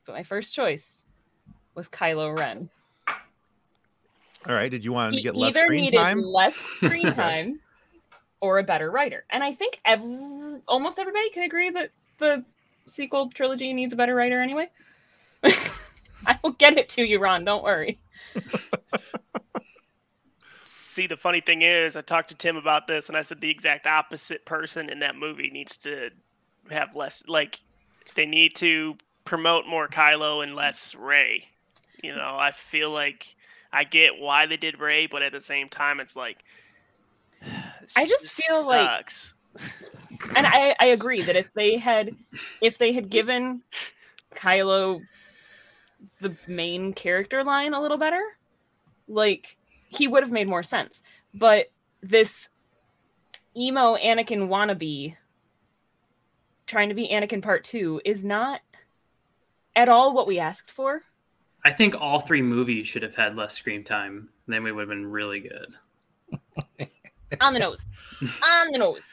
[0.06, 1.06] But my first choice
[1.76, 2.70] was Kylo Ren.
[4.48, 6.22] All right, did you want him to get less either screen needed time?
[6.22, 7.60] less screen time
[8.42, 9.26] or a better writer.
[9.30, 12.44] And I think ev- almost everybody can agree that the
[12.86, 14.70] sequel trilogy needs a better writer anyway.
[15.44, 17.46] I will get it to you, Ron.
[17.46, 18.00] Don't worry.
[20.66, 23.50] See, the funny thing is, I talked to Tim about this, and I said the
[23.50, 26.10] exact opposite person in that movie needs to
[26.70, 27.24] have less.
[27.28, 27.62] Like,
[28.16, 31.46] they need to promote more Kylo and less Rey.
[32.04, 33.36] You know, I feel like
[33.72, 36.44] I get why they did Rey, but at the same time, it's like
[37.96, 39.12] I just this feel like-
[40.36, 42.16] and I, I agree that if they had
[42.62, 43.64] if they had given
[44.36, 45.02] Kylo
[46.22, 48.22] the main character line a little better,
[49.08, 51.04] like he would have made more sense.
[51.34, 51.72] But
[52.02, 52.50] this
[53.58, 55.16] emo Anakin wannabe
[56.68, 58.62] trying to be Anakin part two is not
[59.76, 61.02] at all what we asked for.
[61.66, 64.30] I think all three movies should have had less screen time.
[64.48, 65.76] Then we would have been really good.
[67.42, 67.86] On the nose.
[68.22, 69.06] On the nose.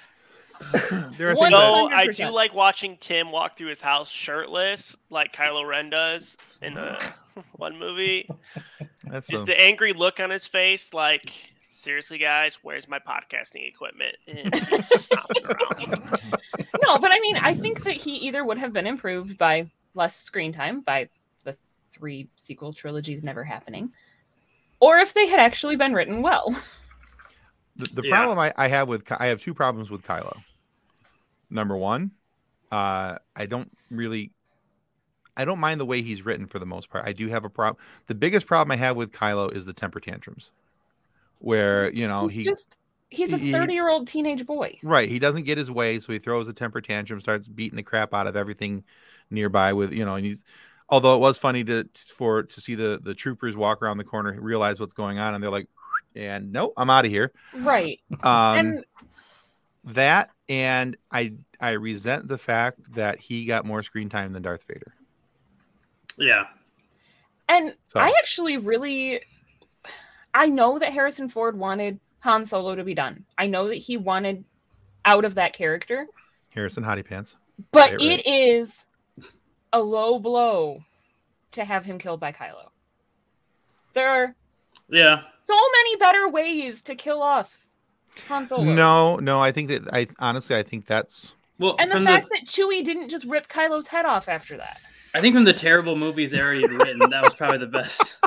[1.18, 4.10] there are One- things that, No, I do like watching Tim walk through his house
[4.10, 6.98] shirtless, like Kylo Ren does in the
[7.52, 8.28] one movie.
[9.04, 11.30] that's Just a- the angry look on his face, like,
[11.66, 14.16] seriously, guys, where's my podcasting equipment?
[14.26, 16.18] And he's stomping around.
[16.82, 20.16] No, but I mean, I think that he either would have been improved by less
[20.16, 21.08] screen time, by
[21.44, 21.54] the
[21.92, 23.92] three sequel trilogies never happening,
[24.80, 26.54] or if they had actually been written well.
[27.76, 28.10] the, the Yeah.
[28.10, 30.44] problem I, I have with I have two problems with Kylo.
[31.50, 32.12] Number one,
[32.70, 34.32] uh, I don't really,
[35.36, 37.06] I don't mind the way he's written for the most part.
[37.06, 37.82] I do have a problem.
[38.06, 40.50] The biggest problem I have with Kylo is the temper tantrums,
[41.38, 42.76] where you know he's he just
[43.10, 44.78] he's a 30 year old teenage boy.
[44.82, 47.82] right he doesn't get his way, so he throws a temper tantrum, starts beating the
[47.82, 48.84] crap out of everything
[49.30, 50.44] nearby with you know, and he's.
[50.88, 54.40] Although it was funny to for to see the the troopers walk around the corner,
[54.40, 55.66] realize what's going on, and they're like,
[56.16, 58.00] "And no, I'm out of here." Right.
[58.22, 58.84] Um, and
[59.84, 64.64] that and I I resent the fact that he got more screen time than Darth
[64.66, 64.94] Vader.
[66.18, 66.46] Yeah.
[67.48, 69.20] and So I actually really
[70.34, 73.24] I know that Harrison Ford wanted Han Solo to be done.
[73.38, 74.44] I know that he wanted
[75.04, 76.06] out of that character,
[76.50, 77.36] Harrison Hottie Pants.
[77.70, 78.20] but Right, right.
[78.20, 78.84] it is
[79.72, 80.82] a low blow
[81.52, 82.70] to have him killed by Kylo.
[83.92, 84.34] There are
[84.88, 85.22] Yeah.
[85.46, 87.66] So many better ways to kill off
[88.28, 88.64] Han Solo.
[88.64, 92.28] No, no, I think that I honestly I think that's Well, And the from fact
[92.32, 94.80] that Chewie didn't just rip Kylo's head off after that.
[95.14, 98.18] I think from the terrible movies they already had written, that was probably the best.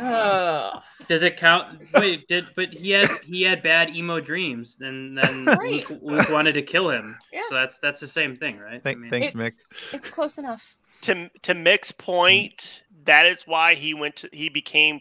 [0.00, 0.82] Ugh.
[1.08, 1.82] Does it count?
[1.94, 5.88] Wait, did but he had he had bad emo dreams, and then Right.
[5.90, 7.16] Luke, Luke wanted to kill him.
[7.32, 7.42] Yeah.
[7.48, 8.82] So that's that's the same thing, right?
[8.82, 9.52] thank, I mean, thanks, It- Mick.
[9.92, 10.76] it's close enough.
[11.02, 15.00] to to Mick's point, that is why he went to he became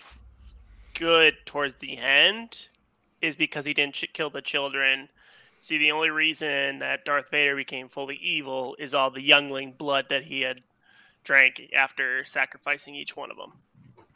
[0.94, 2.68] good towards the end,
[3.22, 5.10] is because he didn't ch- kill the children.
[5.60, 10.08] See, the only reason that Darth Vader became fully evil is all the youngling blood
[10.10, 10.62] that he had
[11.24, 13.54] drank after sacrificing each one of them.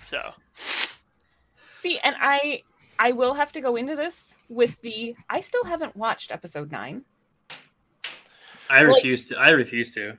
[0.04, 0.34] So
[1.72, 2.64] See, and I
[2.98, 7.04] I will have to go into this with the I still haven't watched episode 9.
[8.70, 9.38] I Well- refuse to.
[9.38, 10.18] I refuse to.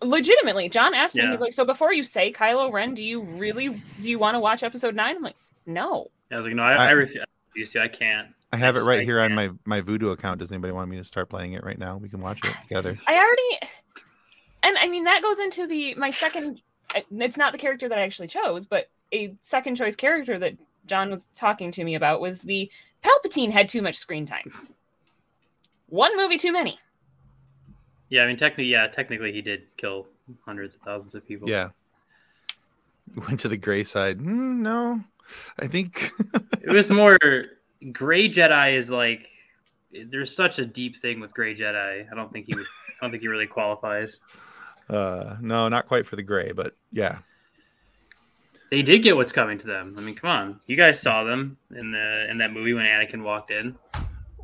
[0.00, 1.30] Legitimately, John asked me Yeah.
[1.30, 3.68] he's like, "So before you say Kylo Ren, do you really
[4.00, 6.74] do you want to watch episode 9?" I'm like, "No." I was like, no, I,
[6.74, 7.80] I, I- refuse, I refuse to.
[7.82, 8.28] I can't.
[8.52, 9.58] I have it right I here on can't.
[9.66, 10.38] my my Vudu account.
[10.40, 11.96] Does anybody want me to start playing it right now?
[11.96, 12.96] We can watch it together.
[13.06, 13.70] I already
[14.62, 16.60] and I mean that goes into the my second
[17.10, 20.54] it's not the character that I actually chose, but a second choice character that
[20.86, 22.70] John was talking to me about was the
[23.04, 24.50] Palpatine had too much screen time.
[25.88, 26.78] One movie too many.
[28.10, 30.06] Yeah, I mean, technically, yeah, technically, he did kill
[30.44, 31.48] hundreds of thousands of people.
[31.48, 31.70] Yeah.
[33.28, 34.18] Went to the gray side.
[34.18, 35.00] Mm, no,
[35.58, 36.10] I think
[36.62, 37.16] it was more
[37.92, 39.28] Gray Jedi is like
[39.92, 42.10] there's such a deep thing with Gray Jedi.
[42.10, 42.66] I don't think he would.
[42.66, 44.20] I don't think he really qualifies.
[44.90, 47.18] uh no, not quite for the gray, but yeah.
[48.70, 49.94] They did get what's coming to them.
[49.96, 53.22] I mean, come on, you guys saw them in the in that movie when Anakin
[53.22, 53.76] walked in.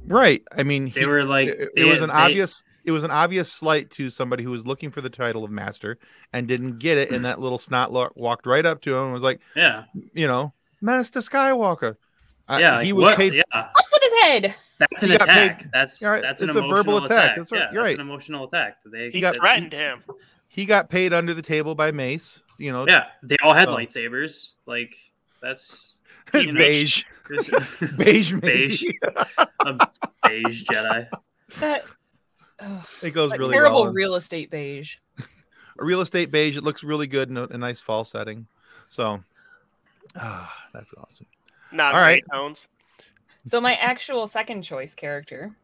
[0.07, 0.42] Right.
[0.57, 3.11] I mean, They he- were like, it, it was an they- obvious it was an
[3.11, 5.99] obvious slight to somebody who was looking for the title of master
[6.33, 9.12] and didn't get it and that little snot lo- walked right up to him and
[9.12, 11.97] was like Yeah, you know master skywalker
[12.49, 12.83] Uh, yeah.
[12.83, 13.16] he was what?
[13.16, 14.55] paid Yeah, Off with his head.
[14.79, 15.66] That's an He got paid- attack.
[15.73, 17.11] That's All right, that's an it's a verbal attack.
[17.11, 17.37] attack.
[17.37, 18.01] That's right, Yeah, you're that's right.
[18.01, 18.79] an emotional attack.
[18.85, 20.03] They, He got- threatened him.
[20.49, 22.40] He got paid under the table by Mace.
[22.59, 24.51] You know, yeah, they all had So- lightsabers.
[24.66, 24.94] Like
[25.40, 25.92] that's
[26.35, 27.05] you know, beige,
[27.97, 28.33] beige.
[28.40, 28.85] Beige.
[29.64, 29.88] a
[30.29, 31.09] beige Jedi.
[31.61, 31.84] That,
[33.05, 33.93] it goes that really terrible well.
[33.93, 34.97] real estate beige.
[35.19, 36.57] a real estate beige.
[36.57, 38.47] It looks really good in a, a nice fall setting.
[38.88, 39.23] So,
[40.17, 41.27] ah, that's awesome.
[41.73, 42.69] Not All great tones.
[43.47, 45.55] So my actual second choice character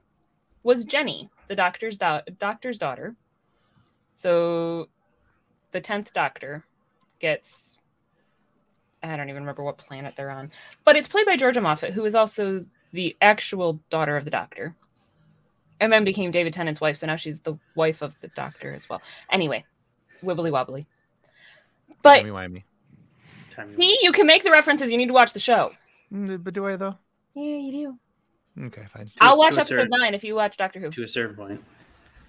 [0.62, 3.14] was Jenny, the doctor's da- doctor's daughter.
[4.16, 4.88] So
[5.72, 6.64] the tenth Doctor
[7.20, 7.79] gets
[9.03, 10.50] I don't even remember what planet they're on,
[10.85, 14.74] but it's played by Georgia Moffett, who is also the actual daughter of the Doctor,
[15.81, 16.97] and then became David Tennant's wife.
[16.97, 19.03] So now she's the wife of the Doctor as well.
[19.31, 19.64] Anyway,
[20.23, 20.87] wibbly wobbly.
[22.03, 22.62] But Timey wimey.
[23.55, 24.90] Time- see, you can make the references.
[24.90, 25.73] You need to watch the show.
[26.12, 26.97] Mm, But do I though?
[27.35, 27.73] Yeah, you
[28.57, 28.64] do.
[28.66, 29.09] Okay, fine.
[29.21, 30.90] I'll to watch a episode certain- nine if you watch Doctor Who.
[30.90, 31.64] to a certain point.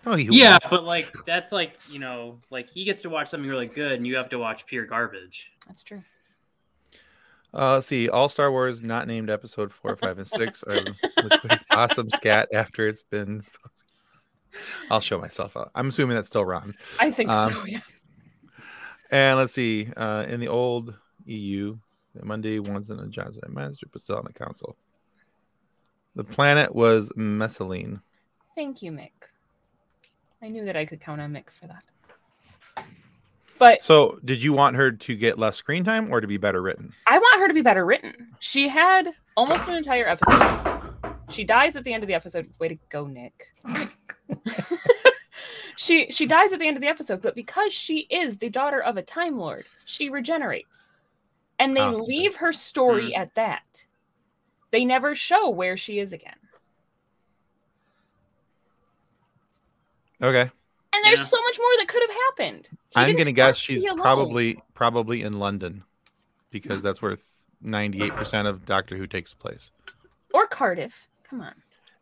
[0.05, 0.63] Oh, you Yeah, won't.
[0.71, 4.07] but like that's like you know, like he gets to watch something really good, and
[4.07, 5.51] you have to watch pure garbage.
[5.67, 6.03] That's true.
[7.53, 8.07] Uh, let's see.
[8.09, 10.63] All Star Wars not named episode four, five, and six.
[10.67, 11.33] which
[11.71, 13.43] awesome scat after it's been.
[14.91, 15.71] I'll show myself out.
[15.75, 16.75] I'm assuming that's still Ron.
[16.99, 17.65] I think Um, so.
[17.65, 17.79] Yeah.
[19.09, 19.89] And let's see.
[19.95, 20.93] Uh, in the old
[21.25, 21.77] EU,
[22.21, 24.75] Monday one's in a Jazz Master, but still on the council.
[26.15, 28.01] The planet was Messaline.
[28.55, 29.11] Thank you, Mick.
[30.41, 31.83] I knew that I could count on Mick for that.
[33.61, 36.63] But So, did you want her to get less screen time or to be better
[36.63, 36.91] written?
[37.05, 38.29] I want her to be better written.
[38.39, 40.95] She had almost an entire episode.
[41.29, 42.51] She dies at the end of the episode.
[42.57, 43.49] Way to go, Nick.
[45.77, 48.81] she she dies at the end of the episode, but because she is the daughter
[48.81, 50.89] of a Time Lord, she regenerates.
[51.59, 53.17] And they Oh, leave her story mm.
[53.19, 53.85] at that.
[54.71, 56.33] They never show where she is again.
[60.19, 60.49] Okay.
[60.93, 61.25] And there's Yeah.
[61.25, 62.67] so much more that could have happened.
[62.71, 65.83] He I'm gonna guess she's probably probably in London
[66.49, 67.17] because that's where
[67.63, 69.71] 98% of Doctor Who takes place.
[70.33, 71.07] or Cardiff.
[71.23, 71.53] Come on.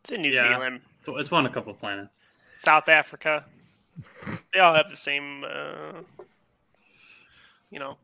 [0.01, 0.49] It's in New Yeah.
[0.53, 2.11] Zealand, So it's won a couple of planets.
[2.55, 3.45] South Africa.
[4.53, 6.01] They all have the same, uh,
[7.69, 7.97] you know,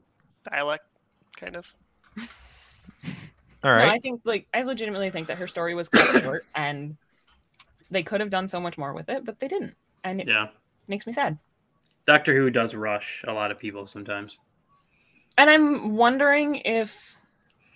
[0.51, 0.85] dialect,
[1.37, 1.73] kind of.
[3.63, 3.85] All right.
[3.87, 3.91] No.
[3.93, 6.97] I think like I legitimately think that her story was cut short and
[7.89, 9.75] they could have done so much more with it, but they didn't.
[10.03, 10.47] And it Yeah,
[10.87, 11.37] makes me sad.
[12.07, 14.37] Doctor Who does rush a lot of people sometimes.
[15.37, 17.15] And I'm wondering if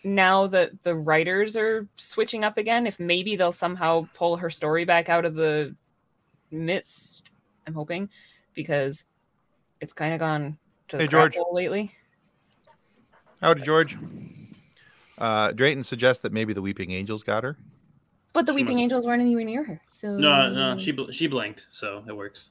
[0.03, 4.85] now that the writers are switching up again, if maybe they'll somehow pull her story
[4.85, 5.75] back out of the
[6.51, 7.31] midst.
[7.67, 8.09] I'm hoping
[8.53, 9.05] because
[9.81, 10.57] it's kind of gone
[10.89, 11.35] to the Hey, George.
[11.35, 11.91] hole lately.
[13.41, 13.97] Howdy, George.
[15.17, 17.57] Uh, Drayton suggests that maybe the Weeping Angels got her.
[18.33, 19.81] But the She Weeping must- Angels weren't anywhere near her.
[19.89, 22.49] So No, no, she bl- she blinked, so it works.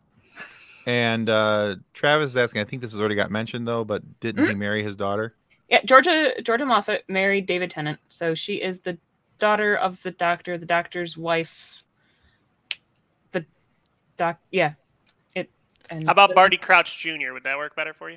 [0.88, 4.48] And uh, Travis is asking, I think this has already got mentioned though, but didn't
[4.48, 5.34] he marry his daughter?
[5.68, 8.96] Yeah, Georgia Georgia Moffett married David Tennant, so she is the
[9.38, 11.84] daughter of the doctor, the doctor's wife.
[13.32, 13.44] The
[14.16, 14.72] doc, yeah,
[15.34, 15.50] it.
[15.90, 17.34] And How about Barty Crouch Jr.?
[17.34, 18.16] Would that work better for you?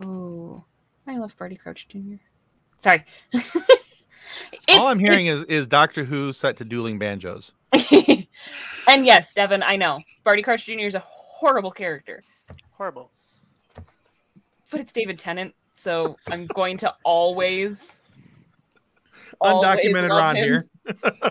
[0.00, 0.64] Oh,
[1.08, 2.22] I love Barty Crouch Jr.
[2.78, 3.04] Sorry.
[4.68, 7.52] All I'm hearing is is Doctor Who set to dueling banjos.
[7.90, 10.82] and yes, Devin, I know Barty Crouch Jr.
[10.82, 11.00] is a
[11.42, 12.22] horrible character,
[12.70, 13.10] Horrible.
[14.70, 17.98] but it's David Tennant, so I'm going to always.
[19.40, 20.44] always Undocumented love Ron him.
[20.44, 20.66] here.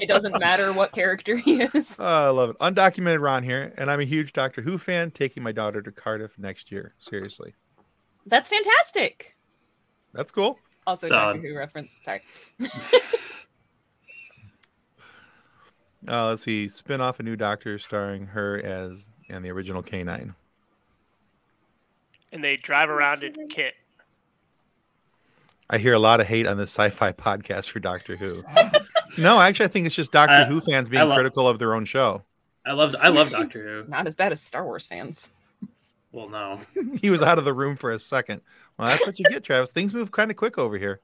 [0.02, 1.96] It doesn't matter what character he is.
[2.00, 2.58] Oh, I love it.
[2.60, 5.12] Undocumented Ron here, and I'm a huge Doctor Who fan.
[5.12, 6.94] Taking my daughter to Cardiff next year.
[7.00, 7.54] Seriously,
[8.26, 9.36] That's fantastic.
[10.14, 10.60] that's cool.
[10.86, 11.36] Also, Solid.
[11.36, 11.96] Doctor Who reference.
[12.02, 12.22] Sorry.
[16.08, 16.68] Uh, let's see.
[16.68, 20.34] Spin off a new Doctor starring her as and the original K9.
[22.32, 23.76] And they drive around in kit.
[25.70, 28.44] I hear a lot of hate on this sci-fi podcast for Doctor Who.
[29.18, 31.74] no, actually, I think it's just Doctor I- Who fans being love- critical of their
[31.76, 32.24] own show.
[32.66, 33.90] I love I love Doctor Who.
[33.90, 35.30] Not as bad as Star Wars fans.
[36.12, 36.60] Well, no,
[37.00, 38.42] he was out of the room for a second.
[38.78, 39.72] Well, that's what you get, Travis.
[39.72, 41.00] Things move kind of quick over here.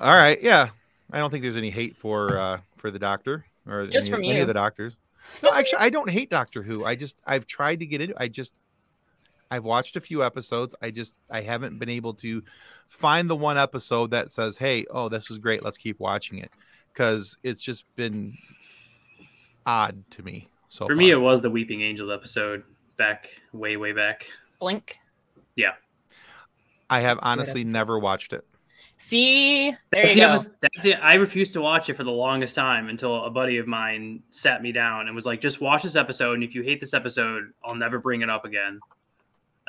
[0.00, 0.68] All right, yeah.
[1.12, 4.24] I don't think there's any hate for uh for the Doctor or Just any, from
[4.24, 4.42] any you.
[4.42, 4.96] of the doctors.
[5.42, 6.84] No, actually, I don't hate Doctor Who.
[6.84, 8.20] I just I've tried to get into.
[8.20, 8.58] I just
[9.50, 10.74] I've watched a few episodes.
[10.82, 12.42] I just I haven't been able to
[12.88, 15.62] find the one episode that says, "Hey, oh, this was great.
[15.62, 16.50] Let's keep watching it,"
[16.92, 18.36] because it's just been
[19.64, 20.48] odd to me.
[20.68, 22.64] So for me it was the Weeping Angels episode
[22.96, 24.26] back way way back.
[24.58, 24.98] Blink.
[25.54, 25.72] Yeah.
[26.88, 28.44] I have honestly never watched it.
[29.04, 30.32] See, there That's you the go.
[30.32, 30.98] episode- that's it.
[31.02, 34.62] I refused to watch it for the longest time until a buddy of mine sat
[34.62, 37.52] me down and was like, "Just watch this episode, and if you hate this episode,
[37.64, 38.80] I'll never bring it up again."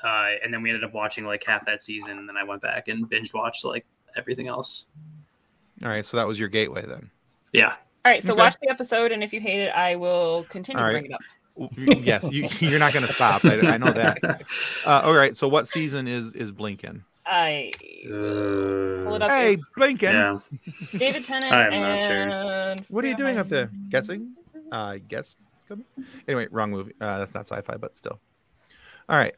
[0.04, 2.62] Uh, and then we ended up watching like half that season, and then I went
[2.62, 4.86] back and binge watched like everything else.
[5.84, 7.10] All right, so that was your gateway then.
[7.54, 7.70] Yeah,
[8.06, 8.42] All right, so Okay.
[8.44, 11.02] watch the episode, and if you hate it, I will continue All to right.
[11.02, 12.04] bring it up.
[12.06, 13.44] yes, you, you're not going to stop.
[13.46, 14.20] I, I know that.
[14.86, 17.02] Uh, all right, so what season is is Blinken?
[17.26, 17.72] I
[18.06, 19.30] pull it up.
[19.30, 20.02] Hey, It's Blinken.
[20.14, 20.40] yeah.
[20.98, 22.30] David Tennant I am not sure.
[22.30, 23.68] and What are you doing up there?
[23.68, 23.90] Freeman.
[23.90, 24.32] Guessing?
[24.72, 25.86] Uh, guess it's coming.
[26.28, 26.94] Anyway, wrong movie.
[27.00, 28.20] Uh, that's not sci-fi, but still.
[29.10, 29.34] All right.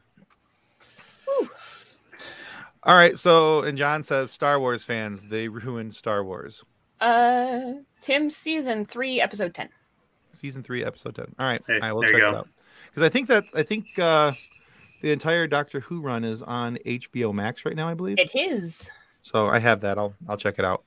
[2.82, 3.18] All right.
[3.18, 6.64] So, and John says Star Wars fans they ruined Star Wars
[7.00, 9.68] Uh, Tim season three, episode ten.
[10.28, 11.26] season three, episode ten.
[11.38, 12.48] All right, Hey, I will check you it out
[12.90, 14.32] because I think that's I think uh,
[15.06, 17.88] the entire Doctor Who run is on HBO Max right now.
[17.88, 18.18] I believe.
[18.18, 18.90] It is.
[19.22, 19.98] So I have that.
[19.98, 20.82] I'll I'll check it out.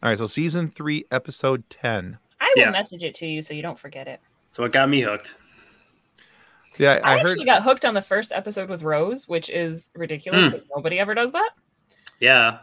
[0.00, 0.16] All right.
[0.18, 2.16] So season three, episode ten.
[2.40, 2.70] I will Yeah.
[2.70, 4.20] message it to you so you don't forget it.
[4.52, 5.34] So it got me hooked.
[6.78, 7.30] Yeah, I, I, I heard.
[7.30, 10.50] actually got hooked on the first episode with Rose, which is ridiculous Hmm.
[10.52, 11.50] because nobody ever does that.
[12.20, 12.58] Yeah,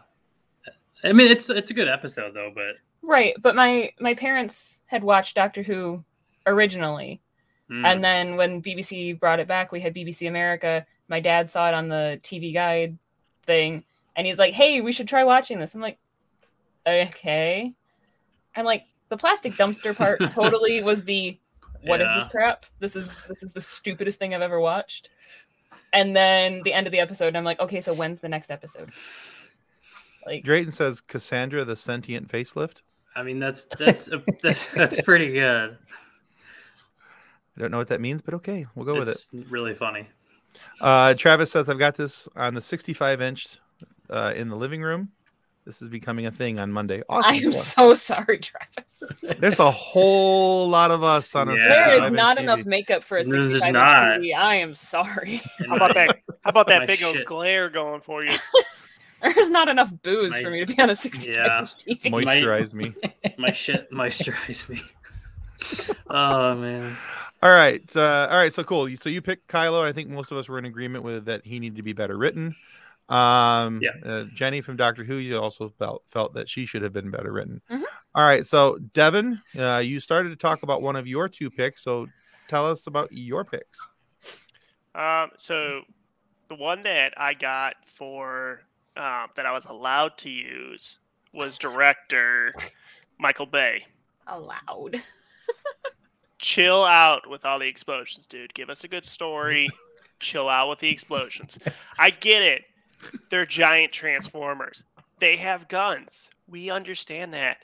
[1.04, 5.04] I mean it's it's a good episode though, but Right, but my my parents had
[5.04, 6.04] watched Doctor Who
[6.46, 7.20] originally,
[7.70, 10.86] mm, and then when BBC brought it back, we had BBC America.
[11.08, 12.98] My dad saw it on the TV guide
[13.46, 13.84] thing,
[14.16, 15.98] and he's like, "Hey, we should try watching this." I'm like,
[16.86, 17.72] "Okay,"
[18.54, 21.38] and like the plastic dumpster part totally was the
[21.84, 22.66] what is this crap?
[22.78, 25.10] This is this is the stupidest thing I've ever watched.
[25.92, 28.50] And then the end of the episode, and I'm like, okay, so when's the next
[28.50, 28.90] episode?
[30.24, 32.82] Like, Drayton says Cassandra the sentient facelift.
[33.14, 35.76] I mean that's that's a, that's, that's pretty good.
[37.56, 39.26] I don't know what that means, but okay, we'll go with it.
[39.32, 40.08] it's really funny.
[40.80, 43.58] Uh, Travis says, I've got this on the 65 inch
[44.10, 45.10] uh, in the living room.
[45.64, 47.02] This is becoming a thing on Monday.
[47.08, 47.32] Awesome.
[47.32, 49.04] I am so sorry, Travis.
[49.38, 51.58] There's a whole lot of us on a Yeah.
[51.68, 52.40] There 65 is inch not TV.
[52.42, 53.96] enough makeup for a 65 inch not.
[54.18, 54.36] TV.
[54.36, 55.40] I am sorry.
[55.68, 56.18] How about that?
[56.42, 58.36] How about that My big old glare going for you?
[59.22, 61.58] There's not enough booze My- for me to be on a 65 Yeah.
[61.60, 62.10] inch TV.
[62.10, 62.92] Moisturize me.
[63.38, 64.82] My shit moisturize me.
[66.10, 66.96] oh man.
[67.42, 67.82] All right.
[67.96, 68.52] Uh, all right.
[68.52, 68.88] So cool.
[68.96, 69.82] So you picked Kylo.
[69.84, 72.16] I think most of us were in agreement with that he needed to be better
[72.16, 72.54] written.
[73.08, 73.90] Um, Yeah.
[74.04, 77.32] uh, Jenny from Doctor Who, you also felt felt that she should have been better
[77.32, 77.60] written.
[77.70, 77.82] Mhm.
[78.14, 78.46] All right.
[78.46, 81.82] So Devin, uh, you started to talk about one of your two picks.
[81.82, 82.06] So
[82.48, 83.78] tell us about your picks.
[84.94, 85.82] Um, so
[86.48, 88.62] the one that I got for
[88.96, 90.98] um, that I was allowed to use
[91.32, 92.54] was director
[93.18, 93.86] Michael Bay.
[94.26, 95.02] Allowed.
[96.42, 98.52] Chill out with all the explosions, dude.
[98.52, 99.68] Give us a good story.
[100.20, 101.58] Chill out with the explosions.
[101.98, 102.64] I get it.
[103.30, 104.82] They're giant transformers.
[105.20, 106.30] They have guns.
[106.48, 107.58] We understand that.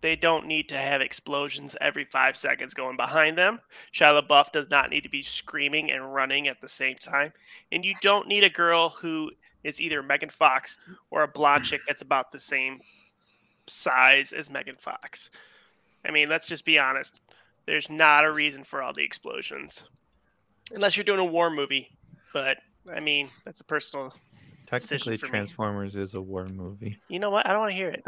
[0.00, 3.60] They don't need to have explosions every five seconds going behind them.
[3.94, 7.32] Shia LaBeouf does not need to be screaming and running at the same time.
[7.70, 9.30] And you don't need a girl who
[9.62, 10.78] is either Megan Fox
[11.10, 12.80] or a blonde chick that's about the same
[13.66, 15.30] size as Megan Fox.
[16.04, 17.20] I mean, let's just be honest.
[17.66, 19.84] There's not a reason for all the explosions.
[20.74, 21.88] Unless you're doing a war movie.
[22.32, 22.58] But,
[22.92, 24.14] I mean, that's a personal.
[24.66, 25.30] Technically, for me.
[25.30, 26.98] Transformers is a war movie.
[27.08, 27.46] You know what?
[27.46, 28.02] I don't want to hear it.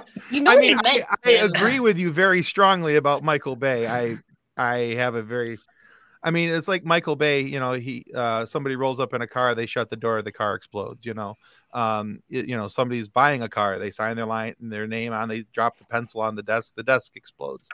[0.30, 1.04] You know I mean, he meant.
[1.24, 3.86] I, I agree with you very strongly about Michael Bay.
[3.86, 4.18] I
[4.56, 5.58] I have a very
[6.26, 9.26] I mean, it's like Michael Bay, you know, he uh somebody rolls up in a
[9.26, 11.38] car, they shut the door, the car explodes, you know.
[11.72, 15.12] Um it- you know, somebody's buying a car, they sign their line and their name
[15.12, 17.68] on, they drop the pencil on the desk, the desk explodes.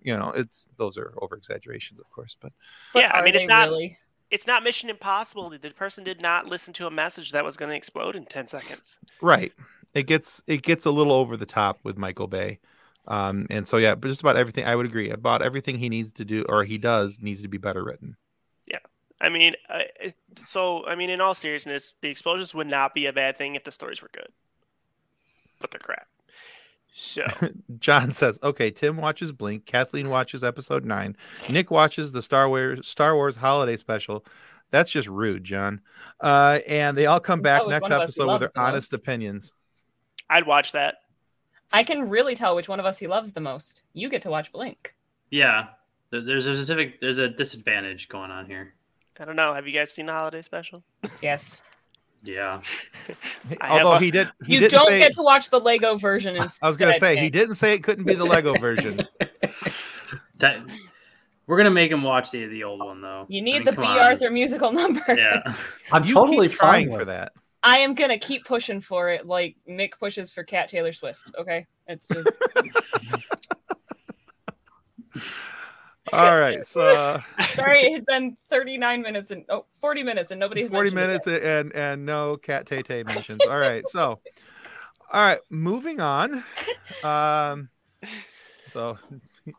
[0.00, 2.52] You know, it's those are over exaggerations, of course, but
[2.94, 3.68] But yeah, I mean, it's not.
[3.68, 3.98] really?
[4.30, 5.50] It's not Mission Impossible.
[5.50, 8.46] The person did not listen to a message that was going to explode in ten
[8.48, 8.98] seconds.
[9.20, 9.52] right.
[9.94, 12.58] It gets it gets a little over the top with Michael Bay.
[13.08, 16.12] Um and so yeah, but just about everything I would agree about everything he needs
[16.14, 18.16] to do or he does needs to be better written.
[18.70, 18.78] Yeah,
[19.20, 19.54] I mean,
[20.00, 23.54] it- so I mean, in all seriousness, the explosions would not be a bad thing
[23.54, 24.28] if the stories were good,
[25.60, 26.08] but they're crap.
[26.94, 27.24] So
[27.78, 31.16] John says, "Okay, Tim watches Blink, Kathleen watches Episode Nine,
[31.50, 34.24] Nick watches the Star Wars Star Wars Holiday Special.
[34.70, 35.80] That's just rude, John.
[36.20, 38.56] Uh, and they all come back next one of us he episode with their loves
[38.56, 39.00] honest most.
[39.00, 39.52] opinions.
[40.28, 40.96] I'd watch that.
[41.72, 43.82] I can really tell which one of us he loves the most.
[43.92, 44.94] You get to watch Blink.
[45.30, 45.66] Yeah.
[46.10, 48.74] There's a specific there's a disadvantage going on here.
[49.18, 49.52] I don't know.
[49.54, 50.82] Have you guys seen the holiday special?
[51.22, 51.62] Yes.
[52.22, 52.60] Yeah.
[53.60, 54.98] Although a- he did, he you didn't don't say.
[54.98, 56.64] get to watch the Lego version instead.
[56.64, 58.98] I was gonna say he didn't say it couldn't be the Lego version.
[60.38, 60.58] That
[61.46, 63.24] we're gonna make him watch the the old one though.
[63.28, 63.82] You I need mean, the B.
[63.82, 63.98] on.
[63.98, 65.02] Arthur musical number.
[65.08, 65.40] Yeah.
[65.90, 67.32] I'm you totally keep fine trying with for that.
[67.62, 71.34] I am gonna keep pushing for it, like Mick pushes for Cat Taylor Swift.
[71.38, 72.28] Okay, it's just
[76.12, 77.20] All right, so uh,
[77.54, 77.78] sorry.
[77.78, 80.68] It had been 39 minutes and oh, 40 minutes, and nobody.
[80.68, 81.42] 40 mentioned it minutes yet.
[81.42, 83.40] and and no cat tay tay mentions.
[83.48, 84.20] All right, so
[85.12, 86.44] all right, moving on.
[87.02, 87.68] Um,
[88.68, 88.98] so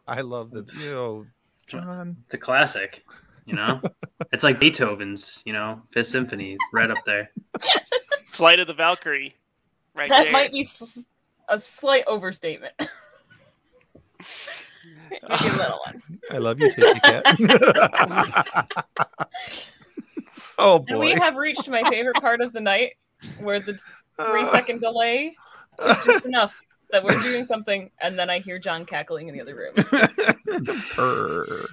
[0.07, 1.25] I love the you know
[1.67, 2.17] John.
[2.25, 3.03] It's a classic.
[3.47, 3.81] You know,
[4.33, 5.41] it's like Beethoven's.
[5.45, 7.31] You know, Fifth Symphony, right up there.
[8.31, 9.31] Flight of the Valkyrie,
[9.95, 10.31] right That there.
[10.33, 11.03] might be s-
[11.49, 12.73] a slight overstatement.
[14.99, 16.01] Maybe a little one.
[16.31, 18.67] I love you, Tasty Cat.
[20.57, 22.93] oh And we have reached my favorite part of the night,
[23.39, 23.77] where the
[24.25, 25.35] three Uh, delay
[25.85, 26.59] is just enough
[26.91, 29.73] that we're doing something, and then I hear John cackling in the other room.
[30.95, 31.65] Purr.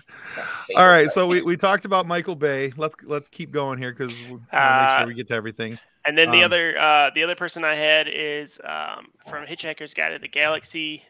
[0.76, 2.72] All right, so we, we talked about Michael Bay.
[2.76, 5.34] Let's let's keep going here because we want to make Uh, sure we get to
[5.34, 5.78] everything.
[6.06, 9.94] And then the Um, other uh, the other person I had is um, from Hitchhiker's
[9.94, 11.02] Guide to the Galaxy,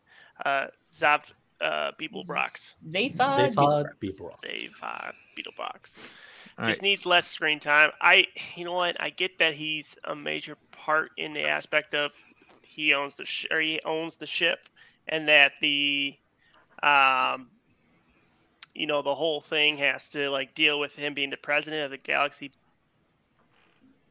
[0.44, 2.74] uh, Zav uh, Beeblebrox.
[2.88, 3.16] Zaphod
[3.54, 5.12] Zaphod Beeblebrox.
[5.38, 5.94] Beeblebrox.
[6.56, 6.82] All Just right.
[6.82, 7.90] needs less screen time.
[8.00, 9.00] I, you know what?
[9.00, 12.12] I get that he's a major part in the aspect of
[12.74, 14.68] he owns the sh- or he owns the ship,
[15.06, 16.16] and that the,
[16.82, 17.48] um,
[18.74, 21.90] you know, the whole thing has to like deal with him being the president of
[21.90, 22.50] the galaxy.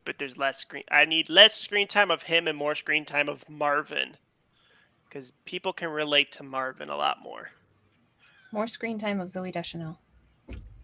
[0.06, 0.84] But there's less screen.
[0.90, 4.16] I need less screen time of him and more screen time of Marvin,
[5.08, 7.50] because people can relate to Marvin a lot more.
[8.52, 10.00] More screen time of Zooey Deschanel.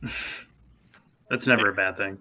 [1.30, 2.18] That's never a bad thing.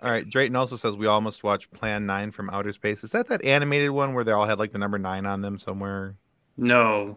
[0.00, 3.02] All right, Drayton also says we all must watch Plan Nine from Outer Space.
[3.02, 5.58] Is that that animated one where they all had like the number nine on them
[5.58, 6.14] somewhere?
[6.56, 7.16] No.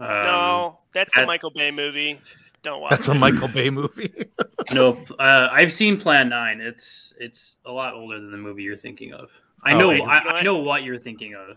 [0.00, 2.20] Um, no, that's the that- Michael Bay movie.
[2.62, 2.90] Don't watch.
[2.90, 3.14] That's a.
[3.14, 4.12] Michael Bay movie.
[4.72, 6.60] No, uh, I've seen Plan Nine.
[6.60, 9.28] It's it's a lot older than the movie you're thinking of.
[9.62, 10.02] I Oh, know wait.
[10.02, 11.56] I, I know what you're thinking of.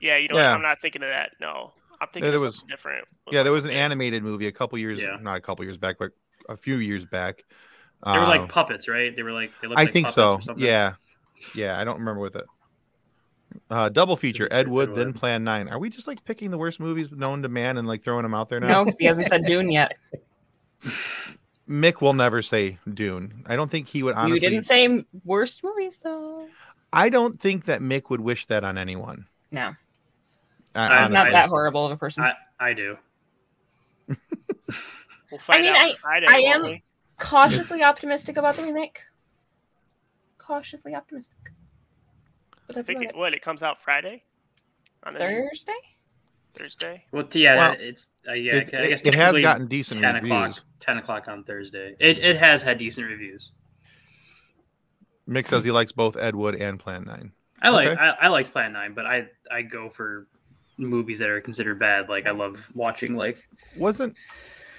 [0.00, 0.52] Yeah, you know, Yeah.
[0.54, 1.30] I'm not thinking of that.
[1.40, 3.06] No, I'm thinking there of was- different.
[3.30, 5.16] yeah, there was an animated movie a couple years, Yeah.
[5.20, 6.10] not a couple years back, but
[6.48, 7.44] a few years back.
[8.04, 9.14] They were like puppets, right?
[9.14, 10.34] They were like they looked I like think puppets so.
[10.36, 10.64] or something.
[10.64, 10.94] Yeah,
[11.54, 11.78] yeah.
[11.78, 12.46] I don't remember with it.
[13.68, 14.98] Uh, double feature: Ed Ed Wood, Wood.
[14.98, 15.68] then Plan Nine.
[15.68, 18.32] Are we just like picking the worst movies known to man and like throwing them
[18.34, 18.68] out there now?
[18.68, 19.92] No, because he hasn't said Dune yet.
[21.68, 23.44] Mick will never say Dune.
[23.46, 24.34] I don't think he would honestly.
[24.46, 26.48] you didn't say worst movies though.
[26.92, 29.26] I don't think that Mick would wish that on anyone.
[29.52, 29.74] No,
[30.74, 32.24] I, I'm I'm not that horrible of a person.
[32.24, 32.96] I, I do.
[35.30, 36.26] We'll find mean, out I- Friday.
[36.28, 36.82] I won't am- we?
[37.20, 39.02] Cautiously optimistic about the remake.
[40.38, 41.36] Cautiously optimistic.
[42.66, 43.16] But I think it, it.
[43.16, 44.24] what it comes out Friday,
[45.04, 45.72] on the Thursday.
[46.54, 47.04] Thursday.
[47.12, 48.56] Well, yeah, Well, it's uh, yeah.
[48.56, 50.30] It's- I guess it, it has gotten decent ten reviews.
[50.32, 50.64] o'clock.
[50.80, 51.94] Ten o'clock on Thursday.
[52.00, 53.52] It it has had decent reviews.
[55.28, 57.32] Mick says he likes both Ed Wood and Plan Nine.
[57.62, 58.00] I like Okay.
[58.00, 60.26] I, I liked Plan Nine, but I I go for
[60.78, 62.08] movies that are considered bad.
[62.08, 63.38] Like I love watching like
[63.76, 64.18] Wasn't y-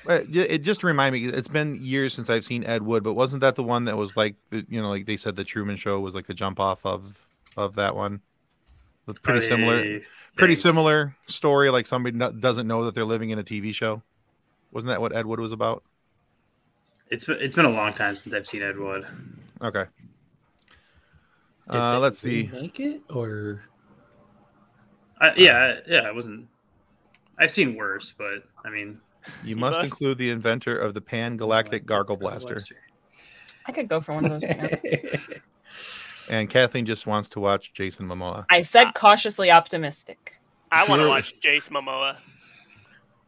[0.07, 1.25] it just remind me?
[1.25, 4.17] It's been years since I've seen Ed Wood, but wasn't that the one that was
[4.17, 6.85] like the, you know like they said the Truman Show was like a jump off
[6.85, 7.15] of
[7.57, 8.21] of that one?
[9.07, 9.79] It's pretty similar.
[9.81, 10.01] a
[10.35, 11.69] Pretty similar story.
[11.69, 14.01] Like somebody no- doesn't know that they're living in a TV show.
[14.71, 15.83] Wasn't that what Ed Wood was about?
[17.09, 19.05] It's been- it's been a long time since I've seen Ed Wood.
[19.61, 19.85] Okay.
[21.69, 22.49] Uh, let's see.
[22.53, 23.63] Like it or
[25.19, 26.47] I, yeah, yeah, I wasn't.
[27.37, 28.99] I've seen worse, but I mean,
[29.43, 32.61] You must, must- include the inventor of the Pan Galactic Gargle Blaster.
[33.65, 35.19] I could go for one of those right.
[36.29, 38.45] And Kathleen just wants to watch Jason Momoa.
[38.49, 40.39] I said cautiously optimistic.
[40.71, 42.15] I want to watch Jason Momoa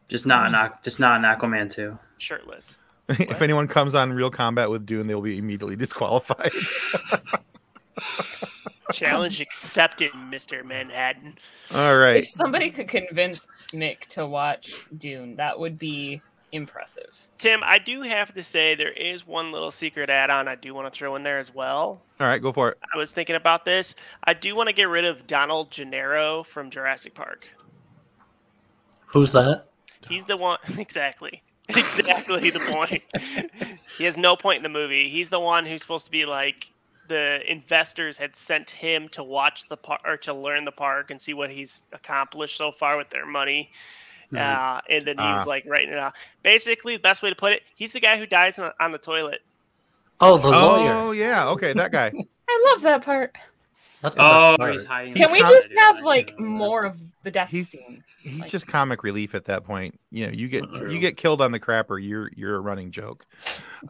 [0.08, 1.98] Just not an just not an Aquaman too.
[2.18, 2.78] shirtless.
[3.08, 6.52] if anyone comes on Real Combat with Dune, they'll be immediately disqualified.
[8.92, 11.36] Challenge accepted, Mister Manhattan.
[11.74, 12.18] All right.
[12.18, 16.20] If somebody could convince Mick to watch Dune, that would be
[16.52, 17.28] impressive.
[17.38, 20.86] Tim, I do have to say there is one little secret add-on I do want
[20.86, 22.00] to throw in there as well.
[22.20, 22.78] All right, go for it.
[22.94, 23.94] I was thinking about this.
[24.22, 27.48] I do want to get rid of Donald Gennaro from Jurassic Park.
[29.06, 29.66] who's that?
[30.08, 31.42] He's the one exactly.
[31.68, 33.02] Exactly the point.
[33.98, 35.08] he has no point in the movie.
[35.08, 36.70] He's the one who's supposed to be like
[37.08, 41.20] the investors had sent him to watch the park or to learn the park and
[41.20, 43.70] see what he's accomplished so far with their money.
[44.32, 44.38] Mhm.
[44.40, 45.36] Uh, and then he Ah.
[45.36, 46.14] was like writing it out.
[46.42, 48.98] Basically, the best way to put it, he's the guy who dies on, on the
[48.98, 49.42] toilet.
[50.20, 50.50] Oh, the Oh
[51.10, 51.14] lawyer.
[51.14, 52.10] yeah, okay, that guy.
[52.48, 53.36] I love that part.
[54.04, 54.72] That's Oh, part.
[54.74, 55.14] he's hiding.
[55.14, 58.04] Can we just have like more of the death He's- scene?
[58.18, 59.98] He's Like- just comic relief at that point.
[60.10, 63.26] You know, you get you get killed on the crapper, you're you're a running joke.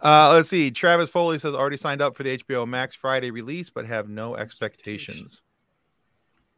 [0.03, 0.71] Uh, let's see.
[0.71, 4.35] Travis Foley says already signed up for the HBO Max Friday release, but have no
[4.37, 5.43] expectations.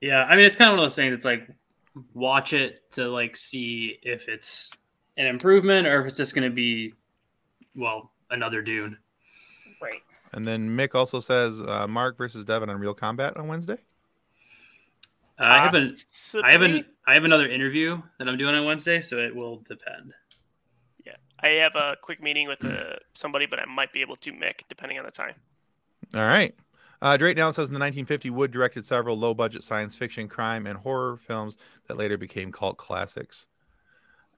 [0.01, 1.15] Yeah, I mean it's kind of one of those things.
[1.15, 1.49] It's like
[2.15, 4.71] watch it to like see if it's
[5.17, 6.93] an improvement or if it's just going to be,
[7.75, 8.99] well, another Dune.
[10.37, 10.43] Right.
[10.43, 13.79] And then Mick also says uh, Mark versus Devin on Real Combat on Wednesday.
[15.39, 16.07] Uh, I haven't.
[16.43, 16.87] I haven't.
[17.07, 20.13] I have another interview that I'm doing on Wednesday, so it will depend.
[21.05, 24.33] Yeah, I have a quick meeting with uh, somebody, but I might be able to
[24.33, 25.35] Mick depending on the time.
[26.15, 26.55] All right.
[27.03, 30.67] Uh, Drake now says in the 1950 Wood directed several low budget science fiction, crime,
[30.67, 33.47] and horror films that later became cult classics.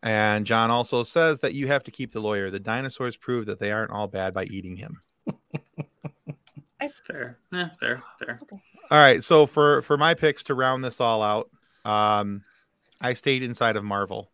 [0.03, 2.51] And John also says that you have to keep the lawyer.
[2.51, 5.01] The dinosaurs prove that they aren't all bad by eating him.
[7.09, 7.39] Fair.
[7.53, 8.03] Yeah, fair.
[8.19, 8.41] Fair.
[8.91, 9.25] All right.
[9.25, 11.51] So for for my picks to round this all out,
[11.85, 12.43] um,
[13.01, 14.31] I stayed inside of Marvel,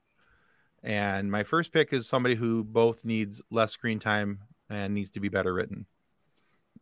[0.83, 5.21] and my first pick is somebody who both needs less screen time and needs to
[5.21, 5.87] be better written.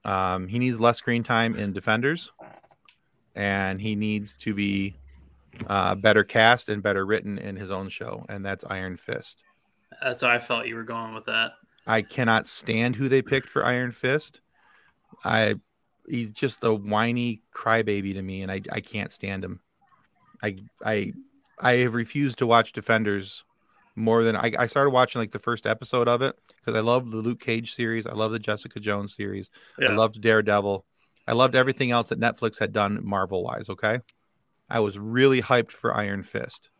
[0.04, 2.32] Um, he needs less screen time in Defenders,
[3.34, 4.96] and he needs to be
[5.66, 9.44] uh, better cast and better written in his own show, and that's Iron Fist.
[10.02, 11.52] That's how I felt you were going with that.
[11.86, 14.40] I cannot stand who they picked for Iron Fist.
[15.24, 15.56] I
[16.08, 19.60] he's just a whiny crybaby to me, and I I can't stand him.
[20.42, 21.12] I I
[21.58, 23.44] I have refused to watch Defenders
[23.94, 27.10] more than I, I started watching like the first episode of it because I love
[27.10, 28.06] the Luke Cage series.
[28.06, 29.50] I love the Jessica Jones series.
[29.78, 30.84] I loved Daredevil.
[31.28, 33.68] I loved everything else that Netflix had done Marvel wise.
[33.68, 34.00] Okay.
[34.68, 36.70] I was really hyped for Iron Fist.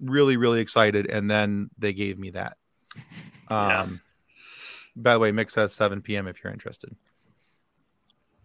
[0.00, 1.06] Really, really excited.
[1.06, 2.56] And then they gave me that.
[3.50, 3.82] Yeah.
[3.82, 4.00] Um,
[4.94, 6.28] by the way, Mick says 7 p.m.
[6.28, 6.94] if you're interested.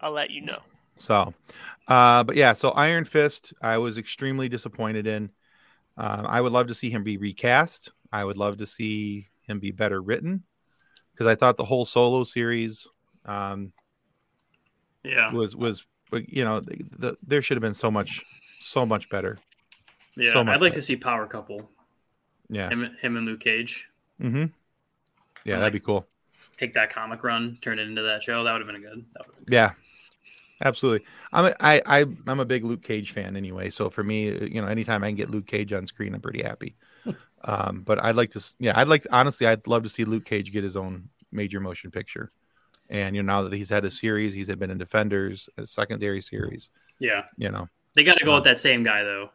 [0.00, 0.58] I'll let you know.
[0.98, 1.34] So,
[1.88, 5.30] uh, but yeah, so Iron Fist, I was extremely disappointed in.
[5.98, 7.90] Um, I would love to see him be recast.
[8.12, 10.42] I would love to see him be better written
[11.12, 12.86] because I thought the whole solo series
[13.24, 13.72] um,
[15.04, 15.32] Yeah.
[15.32, 18.22] was was you know the, the, there should have been so much
[18.60, 19.38] so much better.
[20.16, 20.32] Yeah.
[20.32, 20.80] so much I'd like better.
[20.80, 21.70] to see Power Couple.
[22.48, 22.68] Yeah.
[22.70, 23.86] Him, him and Luke Cage.
[24.22, 24.44] Mm-hmm.
[25.44, 26.06] Yeah, that'd be cool.
[26.58, 28.42] Take that comic run, turn it into that show.
[28.44, 29.04] That would have been good.
[29.14, 29.72] That would've Yeah,
[30.64, 31.06] absolutely.
[31.32, 33.70] I'm a, I, I I'm a big Luke Cage fan anyway.
[33.70, 36.42] So for me, you know, anytime I can get Luke Cage on screen, I'm pretty
[36.42, 36.74] happy.
[37.44, 40.52] um, but I'd like to, yeah, I'd like honestly, I'd love to see Luke Cage
[40.52, 42.30] get his own major motion picture.
[42.88, 46.20] And you know, now that he's had a series, he's been in Defenders, a secondary
[46.20, 46.70] series.
[47.00, 47.24] Yeah.
[47.36, 49.30] You know, They got to go Uh, with that same guy though.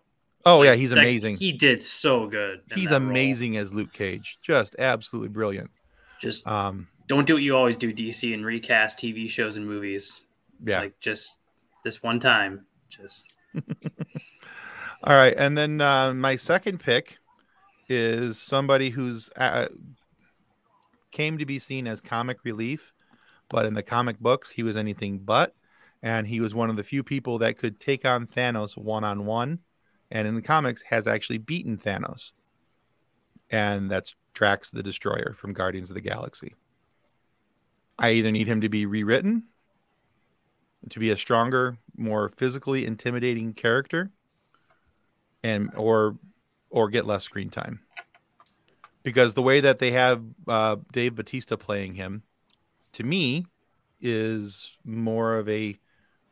[0.46, 1.36] oh yeah, Like, he's that- amazing.
[1.36, 2.62] He did so good.
[2.74, 3.10] he's that role.
[3.10, 5.70] amazing as Luke Cage, just absolutely brilliant.
[6.22, 10.24] Just Um, don't do what you always do, DC, and recast TV shows and movies.
[10.64, 10.82] Yeah.
[10.82, 11.40] Like just
[11.84, 12.66] this one time.
[12.90, 13.26] Just
[15.04, 17.18] All right, and then uh, my second pick
[17.90, 19.68] is somebody who's uh,
[21.12, 22.94] came to be seen as comic relief,
[23.50, 25.56] but in the comic books he was anything but,
[26.04, 29.26] and he was one of the few people that could take on Thanos one on
[29.26, 29.60] one,
[30.12, 32.32] and in the comics has actually beaten Thanos,
[33.50, 36.54] and that's Drax the Destroyer from Guardians of the Galaxy.
[37.98, 39.44] I either need him to be rewritten,
[40.90, 44.12] to be a stronger, more physically intimidating character
[45.44, 46.18] and or
[46.70, 47.82] or get less screen time
[49.04, 52.24] because the way that they have uh, Dave Batista playing him
[52.94, 53.46] to me
[54.00, 55.78] is more of a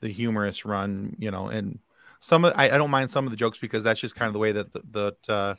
[0.01, 1.79] the humorous run you know and
[2.21, 4.33] some of, I, I don't mind some of the jokes because that's just kind of
[4.33, 5.55] the way that the, that uh,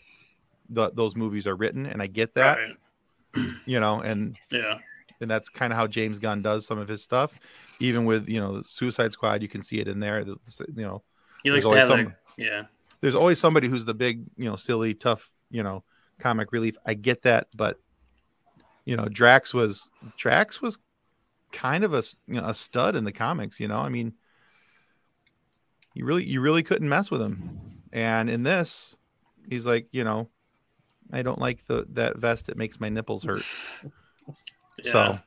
[0.69, 3.47] the, those movies are written and I get that right.
[3.67, 4.79] you know and Yeah.
[5.21, 7.39] And that's kind of how James Gunn does some of his stuff
[7.81, 10.39] even with you know Suicide Squad you can see it in there the-
[10.75, 11.03] you know
[11.43, 12.65] He likes to have some- like, yeah.
[13.01, 15.83] there's always somebody who's the big, you know, silly, tough, you know,
[16.19, 16.77] comic relief.
[16.87, 17.79] I get that, but
[18.85, 20.79] you know, Drax was Drax was
[21.53, 23.61] kind of a you know, a stud in the comics.
[23.61, 24.15] You know, I mean,
[25.95, 27.61] you really you really couldn't mess with him.
[27.93, 28.97] And in this,
[29.49, 30.29] he's like, you know,
[31.13, 32.49] I don't like the that vest.
[32.49, 33.43] It makes my nipples hurt.
[34.85, 34.91] Yeah.
[34.93, 35.19] So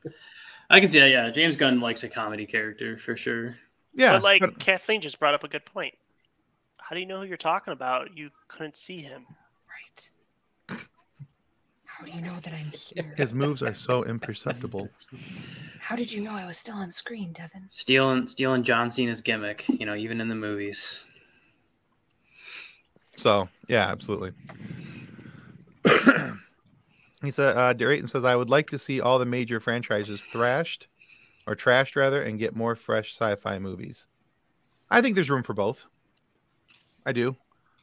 [0.70, 1.10] I can see that.
[1.10, 1.30] Yeah.
[1.30, 3.56] James Gunn likes a comedy character for sure.
[3.94, 5.94] yeah, but like but- Kathleen just brought up a good point.
[6.78, 8.16] How do you know who you're talking about?
[8.16, 9.24] You couldn't see him.
[10.68, 10.80] Right.
[11.86, 13.14] How do you know that I'm here?
[13.16, 14.90] his moves are so imperceptible.
[15.80, 17.66] How did you know I was still on screen, Devin?
[17.70, 20.98] Stealing, stealing John Cena's gimmick, you know, even in the movies.
[23.16, 24.32] So yeah, absolutely.
[27.26, 30.88] He said, uh, Drayton says, I would like to see all the major franchises thrashed
[31.46, 34.06] or trashed rather and get more fresh sci-fi movies.
[34.90, 35.86] I think there's room for both.
[37.06, 37.36] I do.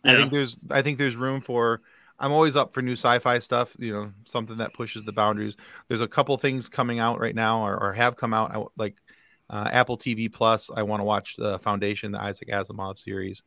[0.03, 1.81] I think there's I think there's room for
[2.19, 5.57] I'm always up for new sci-fi stuff, you know, something that pushes the boundaries.
[5.87, 8.95] There's a couple things coming out right now or, or have come out I, like
[9.49, 10.71] uh, Apple TV Plus.
[10.75, 13.43] I want to watch the Foundation, the Isaac Asimov series.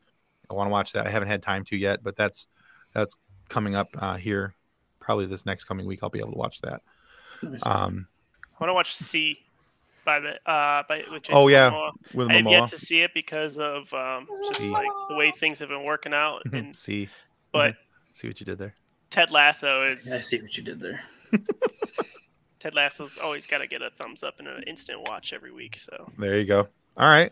[0.48, 1.06] I want to watch that.
[1.06, 2.46] I haven't had time to yet, but that's
[2.92, 3.16] that's
[3.48, 4.54] coming up uh, here
[5.04, 6.00] probably this next coming week.
[6.02, 6.82] I'll be able to watch that.
[7.62, 8.06] Um,
[8.42, 9.38] I want to watch See
[10.04, 11.70] by the uh by with Jason Oh, yeah.
[11.70, 11.92] Momoa.
[12.14, 14.70] with I have yet to see it because of um just See.
[14.70, 16.42] like the way things have been working out.
[16.52, 17.08] And see,
[17.52, 17.76] but
[18.12, 18.74] see what you did there.
[19.10, 21.00] Ted Lasso is I see what you did there.
[22.58, 25.78] Ted Lasso's always got to get a thumbs up and an instant watch every week.
[25.78, 26.68] So There you go.
[26.96, 27.30] All right.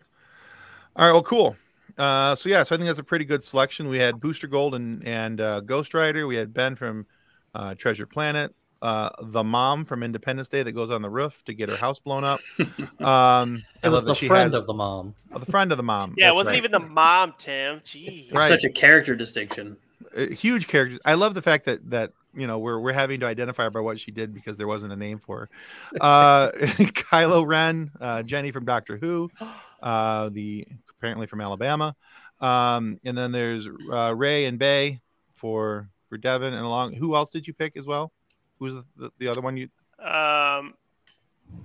[0.96, 1.12] All right.
[1.12, 1.56] Well, cool.
[1.96, 3.88] Uh, so yeah, so I think that's a pretty good selection.
[3.88, 6.26] We had Booster Gold and and uh, Ghost Rider.
[6.26, 7.06] We had Ben from
[7.54, 8.54] uh, Treasure Planet.
[8.80, 12.00] Uh, the mom from Independence Day that goes on the roof to get her house
[12.00, 12.40] blown up.
[13.00, 15.14] Um, It was the friend has- of the mom.
[15.32, 16.14] oh, the friend of the mom.
[16.16, 16.58] yeah, it wasn't right.
[16.58, 17.78] even the mom, Tim.
[17.80, 18.32] Jeez.
[18.34, 18.48] Right.
[18.48, 19.76] such a character distinction.
[20.16, 20.98] Uh, huge characters.
[21.04, 23.80] I love the fact that that you know we're we're having to identify her by
[23.80, 25.48] what she did because there wasn't a name for her.
[26.00, 29.30] Uh, Kylo Ren, uh, Jenny from Doctor Who,
[29.82, 30.66] uh, the
[30.98, 31.94] apparently from Alabama,
[32.40, 35.00] um, and then there's uh, Ray and Bay
[35.34, 36.92] for for Devin and along.
[36.92, 38.12] Who else did you pick as well?
[38.58, 39.70] Who's the, the, the other one you?
[39.98, 40.74] Um,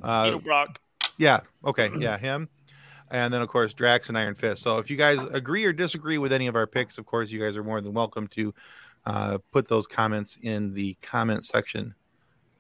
[0.01, 0.79] Uh, Neil Brock.
[1.17, 1.41] yeah.
[1.65, 1.89] Okay.
[1.97, 2.17] Yeah.
[2.17, 2.47] Him.
[3.11, 4.63] And then, of course, Drax and Iron Fist.
[4.63, 7.41] So, if you guys agree or disagree with any of our picks, of course, you
[7.41, 8.53] guys are more than welcome to
[9.05, 11.93] uh, put those comments in the comment section.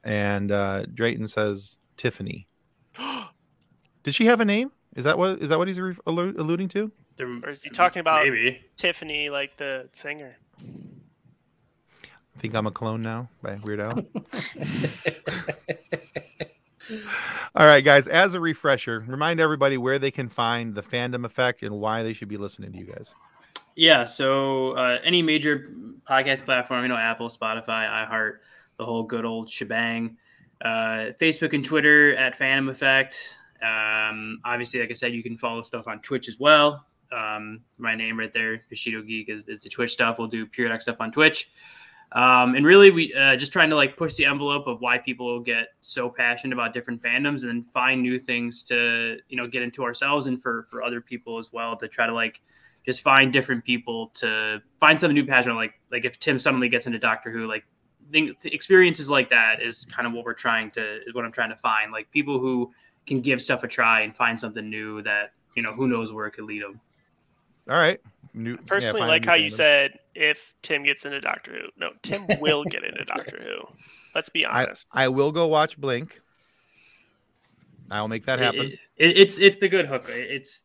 [0.03, 2.47] And uh, Drayton says Tiffany.
[4.03, 4.71] Did she have a name?
[4.97, 6.91] Is that what is that what he's re- alluding to?
[7.21, 8.61] Or is he talking about maybe?
[8.75, 10.35] Tiffany, like the singer?
[12.37, 13.93] I think I'm a clone now by Weird Al.
[17.55, 18.07] All right, guys.
[18.07, 22.13] As a refresher, remind everybody where they can find the fandom effect and why they
[22.13, 23.15] should be listening to you guys.
[23.75, 25.71] Yeah, so uh, any major
[26.07, 28.33] podcast platform, you know, Apple, Spotify, iHeart,
[28.77, 30.15] the whole good old shebang.
[30.63, 33.35] Uh, Facebook and Twitter at Fandom Effect.
[33.63, 36.85] Um, obviously, like I said, you can follow stuff on Twitch as well.
[37.11, 40.17] Um, my name right there, Bushido Geek, is, is the Twitch stuff.
[40.19, 41.49] We'll do periodic stuff on Twitch.
[42.13, 45.39] Um, and really, we uh, just trying to like push the envelope of why people
[45.39, 49.83] get so passionate about different fandoms, and find new things to you know get into
[49.83, 52.39] ourselves and for for other people as well to try to like
[52.85, 55.53] just find different people to find some new passion.
[55.55, 57.65] Like like if Tim suddenly gets into Doctor Who, like
[58.11, 61.49] think experiences like that is kind of what we're trying to is what I'm trying
[61.49, 61.91] to find.
[61.91, 62.71] Like people who
[63.05, 66.27] can give stuff a try and find something new that you know who knows where
[66.27, 66.79] it could lead them.
[67.69, 67.99] All right.
[68.37, 71.67] New, I personally yeah, like new how you said if Tim gets into Doctor Who.
[71.77, 73.67] No, Tim will get into Doctor Who.
[74.15, 74.87] Let's be I, honest.
[74.91, 76.19] I will go watch Blink.
[77.89, 78.67] I'll make that happen.
[78.67, 80.05] It- it- it's it's the good hook.
[80.09, 80.63] It's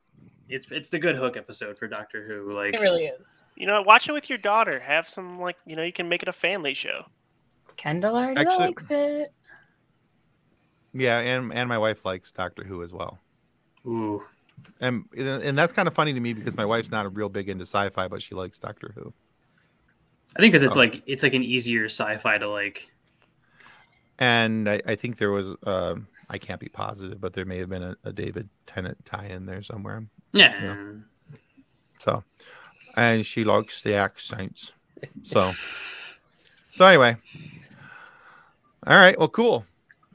[0.48, 2.52] it's it's the good hook episode for Doctor Who.
[2.52, 3.42] Like It really is.
[3.56, 4.80] You know, watch it with your daughter.
[4.80, 7.04] Have some like you know, you can make it a family show.
[7.76, 9.32] Kendall already Actually- likes it.
[10.92, 13.18] yeah, and and my wife likes Doctor Who as well.
[13.86, 14.22] ooh,
[14.80, 17.48] And and that's kind of funny to me because my wife's not a real big
[17.48, 19.12] into sci-fi, but she likes Doctor Who.
[20.36, 20.80] I think because it's Oh.
[20.80, 22.88] like it's like an easier sci-fi to like.
[24.18, 27.68] And I, I think there was um I can't be positive, but there may have
[27.68, 30.04] been a, a David Tennant tie-in there somewhere.
[30.32, 30.82] Yeah.
[31.98, 32.24] So,
[32.96, 34.72] and she likes the accents.
[35.22, 35.52] So,
[36.72, 37.16] so anyway,
[38.86, 39.16] all right.
[39.18, 39.64] Well, cool.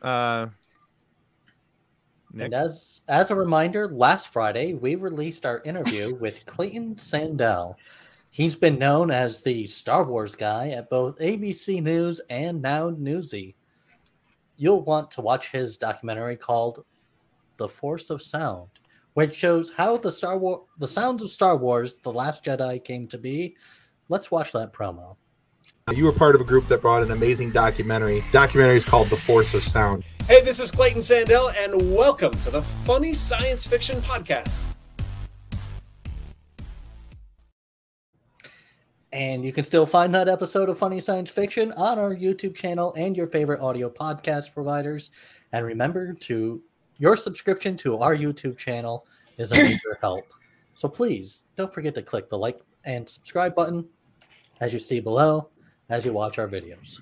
[0.02, 0.48] Uh,
[2.32, 2.46] Nick?
[2.46, 7.76] And as as a reminder, last Friday we released our interview with Clayton Sandell.
[8.30, 13.56] He's been known as the Star Wars guy at both ABC News and Now Newsy.
[14.58, 16.84] You'll want to watch his documentary called
[17.58, 18.70] "The Force of Sound,"
[19.14, 23.08] which shows how the Star War the sounds of Star Wars: The Last Jedi came
[23.08, 23.56] to be.
[24.10, 25.16] Let's watch that promo.
[25.94, 28.22] You were part of a group that brought an amazing documentary.
[28.34, 32.52] Documentary is called "The Force of Sound." Hey, this is Clayton Sandell, and welcome to
[32.52, 34.62] the Funny Science Fiction Podcast.
[39.14, 42.94] And you can still find that episode of Funny Science Fiction on our YouTube channel
[42.98, 45.10] and your favorite audio podcast providers.
[45.54, 46.62] And remember to
[46.98, 49.08] your subscription to our YouTube channel
[49.38, 50.26] is a major help.
[50.74, 53.88] So please don't forget to click the like and subscribe button
[54.60, 55.50] as you see below
[55.90, 57.00] as you watch our videos.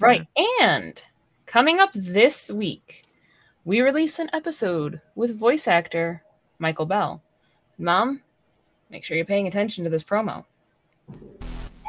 [0.00, 0.26] right.
[0.60, 1.02] And
[1.46, 3.04] coming up this week,
[3.64, 6.22] we release an episode with voice actor
[6.58, 7.22] Michael Bell.
[7.78, 8.22] Mom,
[8.90, 10.44] make sure you're paying attention to this promo.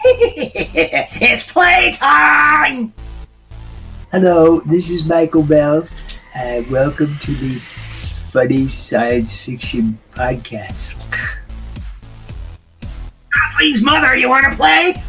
[0.03, 2.93] it's playtime!
[4.11, 5.87] Hello, this is Michael Bell.
[6.35, 7.59] Uh, welcome to the
[8.31, 11.38] funny science fiction podcast.
[13.39, 14.95] Kathleen's mother, you want to play?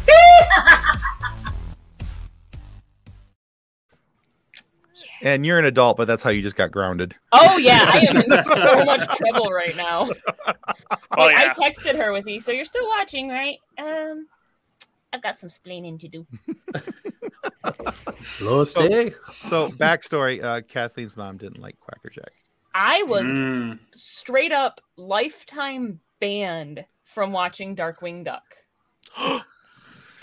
[5.23, 7.13] And you're an adult, but that's how you just got grounded.
[7.31, 10.09] Oh yeah, I am in so much trouble right now.
[10.47, 10.53] Oh,
[11.17, 11.53] Like, yeah.
[11.55, 13.57] I texted her with you, so you're still watching, right?
[13.77, 14.27] Um,
[15.13, 16.25] I've got some splaining to do.
[18.41, 19.13] Lucy.
[19.41, 22.31] So backstory: uh, Kathleen's mom didn't like Quackerjack.
[22.73, 23.77] I was Mm.
[23.93, 26.83] straight up lifetime banned
[27.13, 28.43] from watching Darkwing Duck.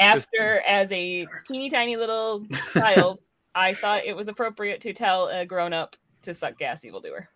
[0.00, 3.20] After, as a teeny tiny little child,
[3.54, 7.28] I thought it was appropriate to tell a grown up to suck gas, evildoer.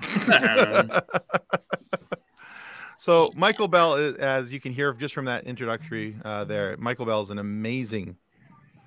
[2.96, 7.20] so Michael Bell, as you can hear just from that introductory uh, there, Michael Bell
[7.22, 8.16] is an amazing.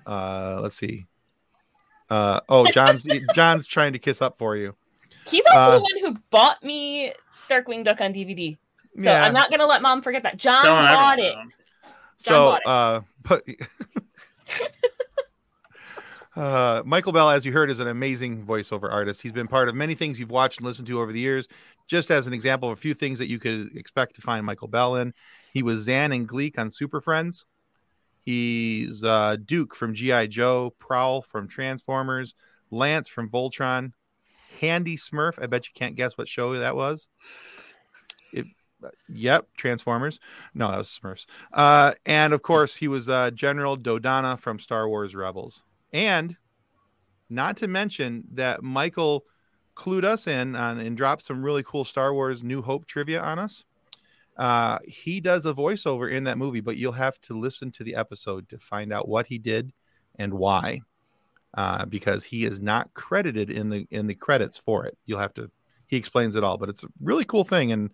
[0.06, 1.06] Uh, let's see.
[2.08, 4.74] Uh, oh, John's John's trying to kiss up for you.
[5.28, 7.12] He's also Uh, the one who bought me
[7.48, 8.56] Darkwing Duck on DVD.
[8.96, 9.24] So Yeah.
[9.24, 10.36] I'm not gonna let mom forget that.
[10.36, 11.22] John Selling bought it.
[11.32, 11.52] everything.
[12.16, 12.66] So, bought it.
[12.66, 13.44] uh, but
[16.36, 19.22] uh, Michael Bell, as you heard, is an amazing voiceover artist.
[19.22, 21.48] He's been part of many things you've watched and listened to over the years.
[21.88, 24.68] Just as an example of a few things that you could expect to find Michael
[24.68, 25.12] Bell in,
[25.52, 27.46] he was Zan and Gleek on Super Friends.
[28.22, 32.34] He's uh, Duke from GI Joe, Prowl from Transformers,
[32.70, 33.92] Lance from Voltron,
[34.60, 35.42] Handy Smurf.
[35.42, 37.08] I bet you can't guess what show that was.
[39.08, 40.20] Yep, Transformers.
[40.54, 41.26] No, that was Smurfs.
[41.52, 45.62] Uh, and of course, he was uh, General Dodonna from Star Wars Rebels.
[45.92, 46.36] And
[47.28, 49.24] not to mention that Michael
[49.76, 53.38] clued us in on and dropped some really cool Star Wars New Hope trivia on
[53.38, 53.64] us.
[54.36, 57.94] Uh, he does a voiceover in that movie, but you'll have to listen to the
[57.94, 59.72] episode to find out what he did
[60.16, 60.80] and why,
[61.54, 64.96] uh, because he is not credited in the in the credits for it.
[65.06, 65.50] You'll have to.
[65.86, 67.72] He explains it all, but it's a really cool thing.
[67.72, 67.90] And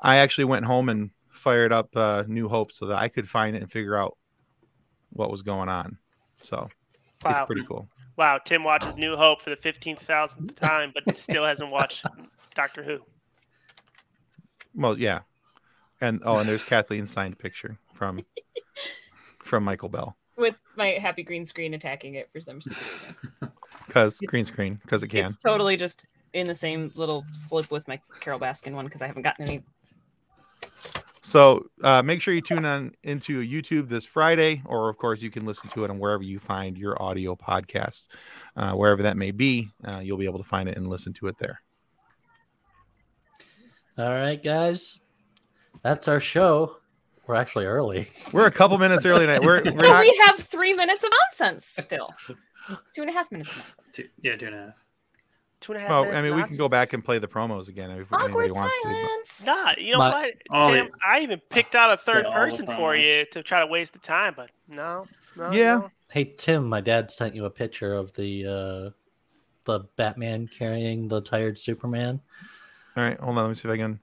[0.00, 3.56] I actually went home and fired up uh, New Hope so that I could find
[3.56, 4.16] it and figure out
[5.10, 5.98] what was going on.
[6.42, 6.68] So
[7.24, 7.40] Wow.
[7.40, 7.88] it's pretty cool.
[8.16, 12.04] Wow, Tim watches New Hope for the fifteenth thousandth time, but still hasn't watched
[12.54, 13.00] Doctor Who.
[14.74, 15.20] Well, yeah,
[16.00, 18.24] and oh, and there's Kathleen's signed picture from
[19.40, 22.82] from Michael Bell With my happy green screen attacking it for some stupid
[23.22, 23.52] reason.
[23.86, 25.26] because green screen because it can.
[25.26, 29.06] It's totally just in the same little slip with my Carole Baskin one because I
[29.06, 29.62] haven't gotten any.
[31.22, 35.30] So uh, make sure you tune on into YouTube this Friday, or of course you
[35.30, 38.08] can listen to it on wherever you find your audio podcasts,
[38.56, 39.68] uh, wherever that may be.
[39.84, 41.60] Uh, you'll be able to find it and listen to it there.
[43.98, 45.00] All right, guys.
[45.82, 46.76] That's our show.
[47.26, 48.08] We're actually early.
[48.32, 49.42] We're a couple minutes early tonight.
[49.42, 50.00] We're we're And not.
[50.00, 52.08] we have three minutes of nonsense still.
[52.94, 53.80] Two and a half minutes of nonsense.
[53.92, 54.74] Two, yeah, two and a half.
[55.60, 57.26] Two and a half Well, minutes I mean, we can go back and play the
[57.26, 58.88] promos again if anybody Awkward wants to.
[58.88, 59.44] but- silence.
[59.44, 60.86] Nah, you know My- what, All Tim?
[60.86, 63.92] the- I even picked out a third all person for you to try to waste
[63.92, 65.06] the time, but no,
[65.36, 65.50] no.
[65.50, 65.74] Yeah.
[65.78, 65.90] no.
[66.10, 68.90] Hey Tim, my dad sent you a picture of the uh
[69.64, 72.20] the Batman carrying the tired Superman.
[72.96, 73.44] All right, hold on.
[73.44, 74.00] Let me see if I can.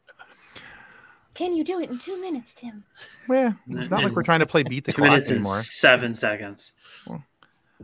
[1.34, 2.86] Can you do it in two minutes, Tim?
[3.30, 5.62] Yeah, it's not like we're trying to play beat the clock minutes anymore.
[5.64, 6.72] seven seconds.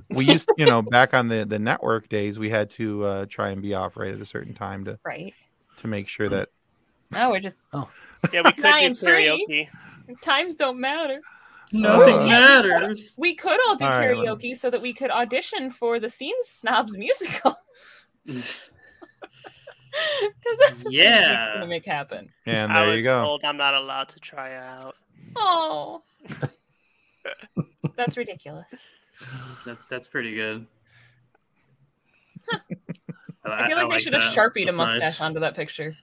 [0.10, 3.50] We used, you know, back on the the network days, we had to uh, try
[3.50, 5.34] and be off right at a certain time to Right.
[5.78, 6.50] to make sure that.
[7.12, 7.90] No, we're just oh
[8.34, 9.68] Yeah, we could Nine do three.
[10.08, 10.20] karaoke.
[10.22, 11.20] times don't matter.
[11.74, 13.16] Nothing Uh, matters.
[13.18, 16.10] We could all do All right, well- karaoke so that we could audition for the
[16.10, 17.56] Scene Snobs musical.
[19.94, 21.32] Because that's Yeah.
[21.34, 22.32] Nick's gonna make happen.
[22.46, 23.24] And I there was you go.
[23.24, 24.96] told I'm not allowed to try out.
[25.36, 26.02] Oh,
[27.98, 28.90] that's ridiculous.
[29.66, 30.66] That's that's pretty good.
[33.46, 35.22] I feel like they should have sharpied a mustache nice.
[35.22, 35.96] onto that picture.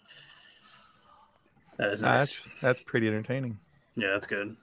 [1.77, 2.39] That is nice.
[2.61, 3.59] that's pretty entertaining.
[3.97, 4.57] Yeah, that's good.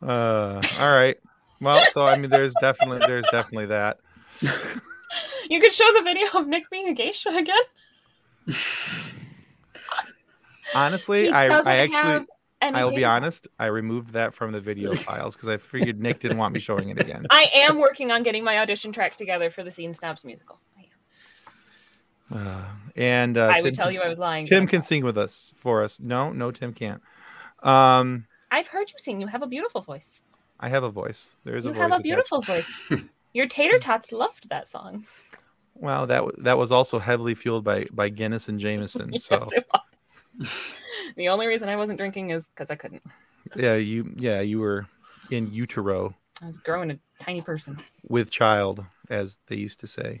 [0.00, 1.18] Uh, all right.
[1.60, 3.98] Well, so I mean, there's definitely there's definitely that.
[5.50, 8.56] You could show the video of Nick being a geisha again.
[10.74, 12.26] Honestly, He I I actually have
[12.60, 13.48] any I'll be honest.
[13.58, 16.88] I removed that from the video files because I figured Nick didn't want me showing
[16.90, 17.26] it again.
[17.30, 20.58] I am working on getting my audition track together for the Scene Snobs musical.
[20.76, 20.86] I,
[22.34, 22.46] am.
[22.46, 22.64] Uh,
[22.96, 24.46] and uh, I Tim would tell can you I was lying.
[24.46, 26.00] Tim can sing with us for us.
[26.00, 27.00] No, no, Tim can't.
[27.62, 29.20] Um, I've heard you sing.
[29.20, 30.22] You have a beautiful voice.
[30.60, 31.34] I have a voice.
[31.44, 31.76] There is You a voice.
[31.78, 32.02] You have a attached.
[32.04, 32.66] beautiful voice.
[33.32, 35.06] Your tater tots loved that song.
[35.74, 39.12] Well, that w- that was also heavily fueled by by Guinness and Jameson.
[39.18, 39.62] So Yes.
[41.16, 43.02] The only reason I wasn't drinking is because I couldn't.
[43.56, 44.86] yeah, you yeah you were
[45.30, 47.78] in utero I was growing a tiny person.
[48.08, 50.20] with child, as they used to say.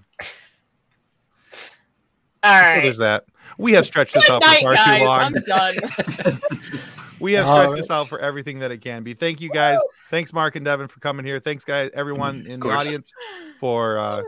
[2.42, 2.78] All right.
[2.78, 3.24] So there's that.
[3.56, 4.98] We have stretched this Good out for far guys.
[4.98, 5.20] too long.
[5.20, 6.40] I'm done.
[7.20, 7.76] We have All stretched right.
[7.78, 9.12] this out for everything that it can be.
[9.12, 9.80] Thank you guys.
[10.08, 11.40] Thanks, Mark and Devin, for coming here.
[11.40, 13.10] Thanks, guys, everyone in the audience
[13.58, 14.22] for uh,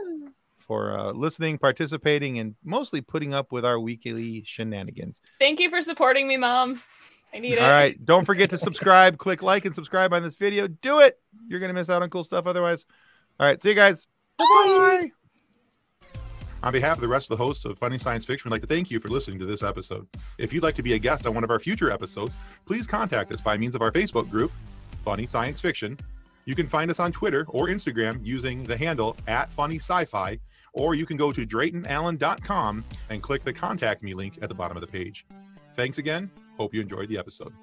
[0.71, 5.19] for uh, listening, participating, and mostly putting up with our weekly shenanigans.
[5.37, 6.81] Thank you for supporting me, Mom.
[7.33, 7.59] I need it.
[7.59, 8.05] All right.
[8.05, 9.17] Don't forget to subscribe.
[9.17, 10.69] Click like and subscribe on this video.
[10.69, 11.19] Do it.
[11.49, 12.85] You're gonna miss out on cool stuff otherwise.
[13.37, 13.61] All right.
[13.61, 14.07] See you guys.
[14.37, 15.11] Bye.
[16.63, 18.67] On behalf of the rest of the hosts of Funny Science Fiction, we'd like to
[18.67, 20.07] thank you for listening to this episode.
[20.37, 23.33] If you'd like to be a guest on one of our future episodes, please contact
[23.33, 24.53] us by means of our Facebook group,
[25.03, 25.97] Funny Science Fiction.
[26.45, 30.39] You can find us on Twitter or Instagram using the handle at Funny Sci-Fi,
[30.73, 34.77] or you can go to DraytonAllen.com and click the contact me link at the bottom
[34.77, 35.25] of the page.
[35.75, 36.29] Thanks again.
[36.57, 37.53] Hope you enjoyed the episode.